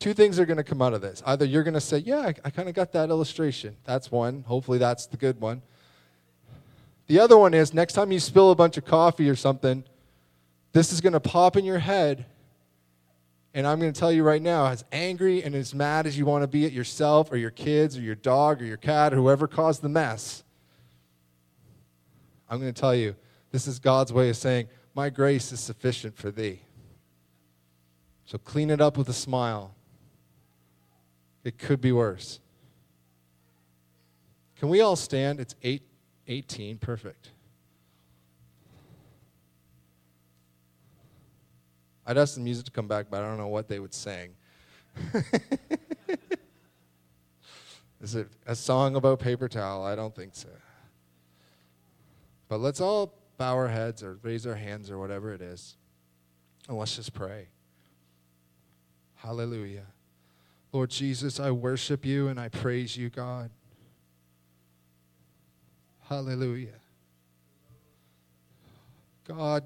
Two 0.00 0.14
things 0.14 0.40
are 0.40 0.46
going 0.46 0.56
to 0.56 0.64
come 0.64 0.80
out 0.80 0.94
of 0.94 1.02
this. 1.02 1.22
Either 1.26 1.44
you're 1.44 1.62
going 1.62 1.74
to 1.74 1.80
say, 1.80 1.98
Yeah, 1.98 2.20
I, 2.20 2.34
I 2.44 2.50
kind 2.50 2.68
of 2.68 2.74
got 2.74 2.90
that 2.92 3.10
illustration. 3.10 3.76
That's 3.84 4.10
one. 4.10 4.42
Hopefully, 4.48 4.78
that's 4.78 5.06
the 5.06 5.16
good 5.16 5.40
one. 5.40 5.62
The 7.06 7.20
other 7.20 7.36
one 7.36 7.54
is 7.54 7.74
next 7.74 7.92
time 7.92 8.10
you 8.10 8.18
spill 8.18 8.50
a 8.50 8.54
bunch 8.54 8.76
of 8.76 8.84
coffee 8.84 9.28
or 9.28 9.36
something, 9.36 9.84
this 10.72 10.92
is 10.92 11.00
going 11.00 11.12
to 11.12 11.20
pop 11.20 11.56
in 11.56 11.64
your 11.64 11.78
head. 11.78 12.24
And 13.52 13.66
I'm 13.66 13.80
going 13.80 13.92
to 13.92 13.98
tell 13.98 14.12
you 14.12 14.22
right 14.22 14.40
now, 14.40 14.66
as 14.66 14.84
angry 14.92 15.42
and 15.42 15.54
as 15.54 15.74
mad 15.74 16.06
as 16.06 16.16
you 16.16 16.24
want 16.24 16.44
to 16.44 16.46
be 16.46 16.64
at 16.64 16.72
yourself 16.72 17.32
or 17.32 17.36
your 17.36 17.50
kids 17.50 17.98
or 17.98 18.00
your 18.00 18.14
dog 18.14 18.62
or 18.62 18.64
your 18.64 18.76
cat 18.76 19.12
or 19.12 19.16
whoever 19.16 19.48
caused 19.48 19.82
the 19.82 19.88
mess, 19.88 20.44
I'm 22.48 22.60
going 22.60 22.72
to 22.72 22.80
tell 22.80 22.94
you, 22.94 23.16
this 23.50 23.66
is 23.66 23.80
God's 23.80 24.12
way 24.12 24.30
of 24.30 24.36
saying, 24.36 24.68
My 24.94 25.10
grace 25.10 25.50
is 25.50 25.58
sufficient 25.58 26.16
for 26.16 26.30
thee. 26.30 26.60
So 28.24 28.38
clean 28.38 28.70
it 28.70 28.80
up 28.80 28.96
with 28.96 29.08
a 29.08 29.12
smile. 29.12 29.74
It 31.44 31.58
could 31.58 31.80
be 31.80 31.92
worse. 31.92 32.40
Can 34.56 34.68
we 34.68 34.80
all 34.80 34.96
stand? 34.96 35.40
It's 35.40 35.54
8 35.62 35.82
18. 36.26 36.78
Perfect. 36.78 37.30
I'd 42.06 42.18
ask 42.18 42.34
the 42.34 42.40
music 42.40 42.66
to 42.66 42.70
come 42.70 42.86
back, 42.88 43.06
but 43.10 43.22
I 43.22 43.26
don't 43.26 43.38
know 43.38 43.48
what 43.48 43.68
they 43.68 43.78
would 43.78 43.94
sing. 43.94 44.34
Is 48.00 48.14
it 48.14 48.28
a 48.46 48.54
song 48.54 48.96
about 48.96 49.20
paper 49.20 49.48
towel? 49.48 49.84
I 49.84 49.94
don't 49.94 50.14
think 50.14 50.34
so. 50.34 50.48
But 52.48 52.60
let's 52.60 52.80
all 52.80 53.14
bow 53.38 53.54
our 53.54 53.68
heads 53.68 54.02
or 54.02 54.18
raise 54.22 54.46
our 54.46 54.54
hands 54.54 54.90
or 54.90 54.98
whatever 54.98 55.32
it 55.32 55.40
is. 55.40 55.76
And 56.68 56.76
let's 56.76 56.96
just 56.96 57.12
pray. 57.12 57.48
Hallelujah. 59.14 59.86
Lord 60.72 60.90
Jesus, 60.90 61.40
I 61.40 61.50
worship 61.50 62.04
you 62.04 62.28
and 62.28 62.38
I 62.38 62.48
praise 62.48 62.96
you, 62.96 63.10
God. 63.10 63.50
Hallelujah. 66.08 66.68
God, 69.26 69.64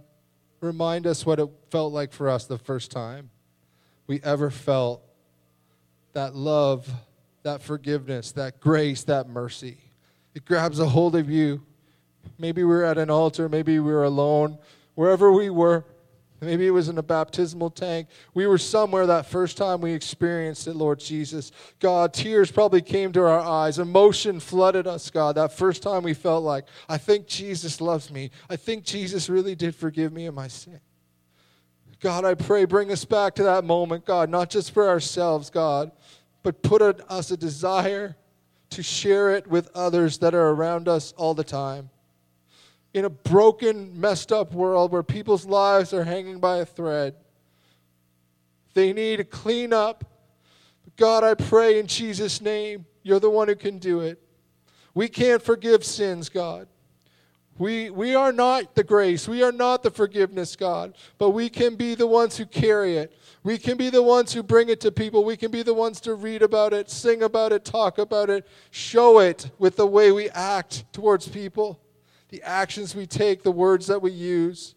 remind 0.61 1.07
us 1.07 1.25
what 1.25 1.39
it 1.39 1.49
felt 1.71 1.93
like 1.93 2.13
for 2.13 2.29
us 2.29 2.47
the 2.47 2.59
first 2.59 2.91
time 2.91 3.31
we 4.07 4.21
ever 4.23 4.51
felt 4.51 5.03
that 6.13 6.35
love, 6.35 6.91
that 7.43 7.63
forgiveness, 7.63 8.33
that 8.33 8.61
grace, 8.61 9.05
that 9.05 9.29
mercy. 9.29 9.79
It 10.35 10.45
grabs 10.45 10.79
a 10.79 10.89
hold 10.89 11.17
of 11.17 11.31
you 11.31 11.63
Maybe 12.39 12.65
we 12.65 12.69
were 12.69 12.85
at 12.85 12.99
an 12.99 13.11
altar, 13.11 13.49
maybe 13.49 13.79
we 13.79 13.93
were 13.93 14.05
alone, 14.05 14.59
wherever 14.95 15.31
we 15.33 15.51
were. 15.51 15.85
Maybe 16.41 16.67
it 16.67 16.73
was 16.73 16.89
in 16.89 16.99
a 16.99 17.03
baptismal 17.03 17.71
tank. 17.71 18.09
We 18.35 18.47
were 18.47 18.59
somewhere 18.59 19.07
that 19.07 19.27
first 19.27 19.57
time 19.57 19.81
we 19.81 19.93
experienced 19.93 20.67
it, 20.67 20.75
Lord 20.75 20.99
Jesus. 20.99 21.53
God, 21.81 22.13
tears 22.13 22.51
probably 22.51 22.83
came 22.83 23.13
to 23.13 23.21
our 23.21 23.41
eyes. 23.41 23.79
Emotion 23.79 24.41
flooded 24.41 24.87
us, 24.87 25.11
God. 25.11 25.37
That 25.37 25.53
first 25.53 25.83
time 25.83 26.03
we 26.03 26.13
felt 26.13 26.45
like, 26.45 26.67
I 26.89 26.99
think 26.99 27.27
Jesus 27.27 27.81
loves 27.81 28.11
me. 28.11 28.31
I 28.51 28.57
think 28.57 28.85
Jesus 28.85 29.29
really 29.29 29.55
did 29.55 29.75
forgive 29.75 30.13
me 30.13 30.27
of 30.27 30.35
my 30.35 30.49
sin. 30.49 30.81
God, 32.01 32.25
I 32.25 32.35
pray, 32.35 32.67
bring 32.67 32.93
us 32.93 33.05
back 33.05 33.35
to 33.37 33.45
that 33.45 33.65
moment, 33.65 34.05
God, 34.05 34.29
not 34.29 34.51
just 34.51 34.73
for 34.73 34.89
ourselves, 34.89 35.49
God, 35.49 35.93
but 36.43 36.63
put 36.63 36.83
us 36.83 37.31
a 37.31 37.37
desire 37.37 38.17
to 38.71 38.83
share 38.83 39.31
it 39.31 39.47
with 39.47 39.71
others 39.75 40.19
that 40.19 40.35
are 40.35 40.51
around 40.51 40.89
us 40.89 41.13
all 41.17 41.33
the 41.33 41.45
time 41.45 41.89
in 42.95 43.05
a 43.05 43.11
broken, 43.11 44.01
messed 44.01 44.33
up 44.33 44.53
world 44.53 44.93
where 44.93 45.03
people's 45.03 45.45
lives 45.45 45.93
are 45.93 46.05
hanging 46.05 46.39
by 46.39 46.59
a 46.59 46.65
thread. 46.65 47.17
They 48.73 48.93
need 48.93 49.17
to 49.17 49.25
clean 49.25 49.73
up. 49.73 50.05
God, 50.97 51.25
I 51.25 51.35
pray 51.35 51.81
in 51.81 51.89
Jesus' 51.89 52.41
name, 52.41 52.87
you're 53.03 53.21
the 53.21 53.31
one 53.31 53.49
who 53.49 53.57
can 53.57 53.79
do 53.79 54.01
it. 54.01 54.23
We 54.95 55.09
can't 55.09 55.43
forgive 55.43 55.85
sins, 55.85 56.29
God. 56.29 56.69
We, 57.59 57.91
we 57.91 58.15
are 58.15 58.33
not 58.33 58.75
the 58.77 58.85
grace. 58.85 59.29
We 59.29 59.43
are 59.43 59.53
not 59.53 59.83
the 59.83 59.91
forgiveness, 59.91 60.55
God. 60.55 60.95
But 61.19 61.31
we 61.31 61.49
can 61.49 61.75
be 61.75 61.97
the 61.97 62.07
ones 62.07 62.37
who 62.37 62.47
carry 62.47 62.97
it. 62.97 63.17
We 63.43 63.59
can 63.59 63.77
be 63.77 63.91
the 63.91 64.03
ones 64.03 64.33
who 64.33 64.43
bring 64.43 64.69
it 64.69 64.81
to 64.83 64.93
people. 64.93 65.25
We 65.25 65.37
can 65.37 65.51
be 65.51 65.63
the 65.63 65.75
ones 65.75 66.01
to 66.03 66.15
read 66.15 66.43
about 66.43 66.73
it, 66.73 66.91
sing 66.91 67.23
about 67.23 67.53
it, 67.53 67.65
talk 67.65 67.99
about 67.99 68.31
it, 68.31 68.47
show 68.71 69.19
it 69.19 69.51
with 69.59 69.77
the 69.77 69.87
way 69.87 70.11
we 70.13 70.31
act 70.31 70.93
towards 70.93 71.29
people 71.29 71.84
the 72.35 72.43
actions 72.43 72.97
we 72.97 73.07
take, 73.07 73.45
the 73.45 73.53
words 73.53 73.87
that 73.87 74.03
we 74.03 74.11
use. 74.11 74.75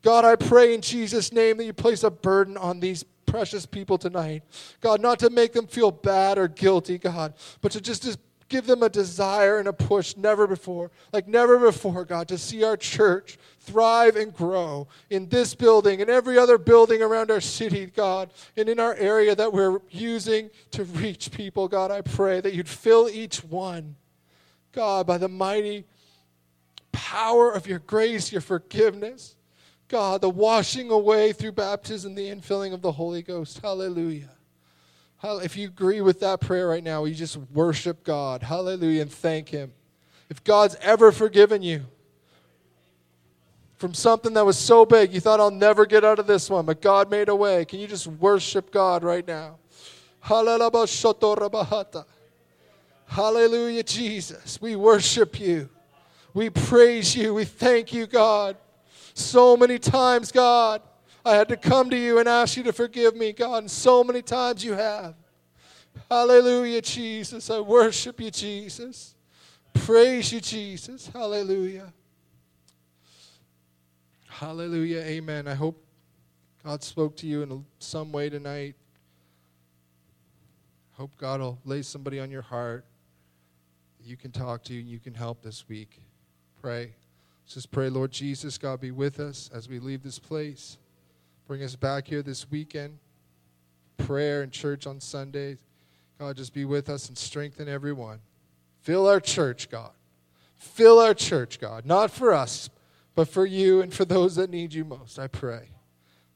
God, 0.00 0.24
I 0.24 0.36
pray 0.36 0.74
in 0.74 0.80
Jesus' 0.80 1.32
name 1.32 1.56
that 1.56 1.64
you 1.64 1.72
place 1.72 2.04
a 2.04 2.10
burden 2.10 2.56
on 2.56 2.78
these 2.78 3.04
precious 3.26 3.66
people 3.66 3.98
tonight. 3.98 4.44
God, 4.80 5.00
not 5.00 5.18
to 5.18 5.28
make 5.28 5.52
them 5.52 5.66
feel 5.66 5.90
bad 5.90 6.38
or 6.38 6.46
guilty, 6.46 6.98
God, 6.98 7.34
but 7.62 7.72
to 7.72 7.80
just, 7.80 8.04
just 8.04 8.20
give 8.48 8.64
them 8.64 8.84
a 8.84 8.88
desire 8.88 9.58
and 9.58 9.66
a 9.66 9.72
push 9.72 10.16
never 10.16 10.46
before, 10.46 10.92
like 11.12 11.26
never 11.26 11.58
before, 11.58 12.04
God, 12.04 12.28
to 12.28 12.38
see 12.38 12.62
our 12.62 12.76
church 12.76 13.38
thrive 13.58 14.14
and 14.14 14.32
grow 14.32 14.86
in 15.10 15.28
this 15.28 15.52
building 15.56 16.00
and 16.00 16.08
every 16.08 16.38
other 16.38 16.58
building 16.58 17.02
around 17.02 17.32
our 17.32 17.40
city, 17.40 17.86
God, 17.86 18.30
and 18.56 18.68
in 18.68 18.78
our 18.78 18.94
area 18.94 19.34
that 19.34 19.52
we're 19.52 19.80
using 19.90 20.48
to 20.70 20.84
reach 20.84 21.32
people. 21.32 21.66
God, 21.66 21.90
I 21.90 22.02
pray 22.02 22.40
that 22.40 22.54
you'd 22.54 22.68
fill 22.68 23.08
each 23.08 23.42
one, 23.42 23.96
God, 24.70 25.08
by 25.08 25.18
the 25.18 25.28
mighty 25.28 25.86
power 26.92 27.50
of 27.50 27.66
your 27.66 27.78
grace, 27.80 28.32
your 28.32 28.40
forgiveness. 28.40 29.36
God, 29.88 30.20
the 30.20 30.30
washing 30.30 30.90
away 30.90 31.32
through 31.32 31.52
baptism, 31.52 32.14
the 32.14 32.28
infilling 32.28 32.72
of 32.72 32.80
the 32.80 32.92
Holy 32.92 33.22
Ghost. 33.22 33.58
Hallelujah. 33.60 34.30
If 35.22 35.56
you 35.56 35.66
agree 35.66 36.00
with 36.00 36.20
that 36.20 36.40
prayer 36.40 36.68
right 36.68 36.82
now, 36.82 37.04
you 37.04 37.14
just 37.14 37.36
worship 37.52 38.04
God. 38.04 38.42
Hallelujah 38.42 39.02
and 39.02 39.12
thank 39.12 39.48
Him. 39.48 39.72
If 40.28 40.44
God's 40.44 40.76
ever 40.80 41.10
forgiven 41.10 41.60
you 41.60 41.84
from 43.76 43.94
something 43.94 44.32
that 44.34 44.46
was 44.46 44.56
so 44.56 44.86
big, 44.86 45.12
you 45.12 45.20
thought, 45.20 45.40
I'll 45.40 45.50
never 45.50 45.86
get 45.86 46.04
out 46.04 46.18
of 46.20 46.26
this 46.26 46.48
one, 46.48 46.66
but 46.66 46.80
God 46.80 47.10
made 47.10 47.28
a 47.28 47.34
way. 47.34 47.64
Can 47.64 47.80
you 47.80 47.88
just 47.88 48.06
worship 48.06 48.70
God 48.70 49.02
right 49.02 49.26
now? 49.26 49.58
Hallelujah, 53.06 53.82
Jesus. 53.82 54.60
We 54.60 54.76
worship 54.76 55.40
you. 55.40 55.68
We 56.32 56.50
praise 56.50 57.16
you. 57.16 57.34
We 57.34 57.44
thank 57.44 57.92
you, 57.92 58.06
God. 58.06 58.56
So 59.14 59.56
many 59.56 59.78
times, 59.78 60.30
God, 60.32 60.82
I 61.24 61.34
had 61.34 61.48
to 61.48 61.56
come 61.56 61.90
to 61.90 61.96
you 61.96 62.18
and 62.18 62.28
ask 62.28 62.56
you 62.56 62.62
to 62.64 62.72
forgive 62.72 63.16
me, 63.16 63.32
God, 63.32 63.58
and 63.58 63.70
so 63.70 64.04
many 64.04 64.22
times 64.22 64.64
you 64.64 64.72
have. 64.72 65.14
Hallelujah, 66.10 66.82
Jesus. 66.82 67.50
I 67.50 67.60
worship 67.60 68.20
you, 68.20 68.30
Jesus. 68.30 69.14
Praise 69.72 70.32
you, 70.32 70.40
Jesus. 70.40 71.08
Hallelujah. 71.08 71.92
Hallelujah. 74.28 75.00
Amen. 75.00 75.48
I 75.48 75.54
hope 75.54 75.84
God 76.64 76.82
spoke 76.82 77.16
to 77.16 77.26
you 77.26 77.42
in 77.42 77.64
some 77.78 78.12
way 78.12 78.30
tonight. 78.30 78.74
Hope 80.92 81.10
God 81.16 81.40
will 81.40 81.58
lay 81.64 81.82
somebody 81.82 82.20
on 82.20 82.30
your 82.30 82.42
heart 82.42 82.84
you 84.04 84.16
can 84.16 84.32
talk 84.32 84.64
to 84.64 84.78
and 84.78 84.88
you 84.88 84.98
can 84.98 85.14
help 85.14 85.42
this 85.42 85.68
week 85.68 86.00
pray. 86.60 86.92
Let's 87.44 87.54
just 87.54 87.70
pray, 87.70 87.88
Lord 87.88 88.12
Jesus, 88.12 88.58
God, 88.58 88.80
be 88.80 88.90
with 88.90 89.18
us 89.18 89.50
as 89.54 89.68
we 89.68 89.78
leave 89.78 90.02
this 90.02 90.18
place. 90.18 90.76
Bring 91.46 91.62
us 91.62 91.74
back 91.74 92.06
here 92.06 92.22
this 92.22 92.50
weekend. 92.50 92.98
Prayer 93.96 94.42
and 94.42 94.52
church 94.52 94.86
on 94.86 95.00
Sundays. 95.00 95.58
God, 96.18 96.36
just 96.36 96.52
be 96.52 96.64
with 96.64 96.88
us 96.88 97.08
and 97.08 97.16
strengthen 97.16 97.68
everyone. 97.68 98.20
Fill 98.82 99.08
our 99.08 99.20
church, 99.20 99.70
God. 99.70 99.92
Fill 100.56 100.98
our 100.98 101.14
church, 101.14 101.58
God. 101.58 101.86
Not 101.86 102.10
for 102.10 102.32
us, 102.34 102.68
but 103.14 103.28
for 103.28 103.46
you 103.46 103.80
and 103.80 103.92
for 103.92 104.04
those 104.04 104.36
that 104.36 104.50
need 104.50 104.74
you 104.74 104.84
most, 104.84 105.18
I 105.18 105.26
pray. 105.26 105.70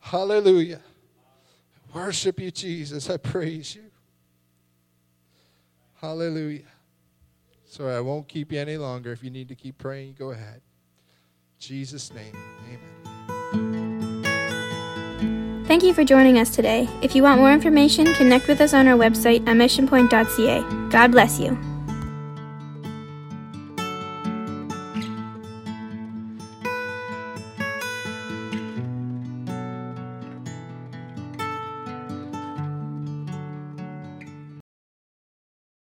Hallelujah. 0.00 0.80
Worship 1.94 2.40
you, 2.40 2.50
Jesus. 2.50 3.08
I 3.08 3.18
praise 3.18 3.76
you. 3.76 3.84
Hallelujah. 6.00 6.73
Sorry, 7.74 7.96
I 7.96 8.00
won't 8.00 8.28
keep 8.28 8.52
you 8.52 8.60
any 8.60 8.76
longer. 8.76 9.10
If 9.10 9.24
you 9.24 9.30
need 9.30 9.48
to 9.48 9.56
keep 9.56 9.78
praying, 9.78 10.14
go 10.16 10.30
ahead. 10.30 10.60
In 10.62 11.58
Jesus' 11.58 12.12
name, 12.14 12.32
amen. 12.68 14.22
Thank 15.66 15.82
you 15.82 15.92
for 15.92 16.04
joining 16.04 16.38
us 16.38 16.54
today. 16.54 16.88
If 17.02 17.16
you 17.16 17.24
want 17.24 17.40
more 17.40 17.52
information, 17.52 18.14
connect 18.14 18.46
with 18.46 18.60
us 18.60 18.74
on 18.74 18.86
our 18.86 18.96
website 18.96 19.40
at 19.48 19.56
missionpoint.ca. 19.56 20.88
God 20.90 21.10
bless 21.10 21.40
you. 21.40 21.73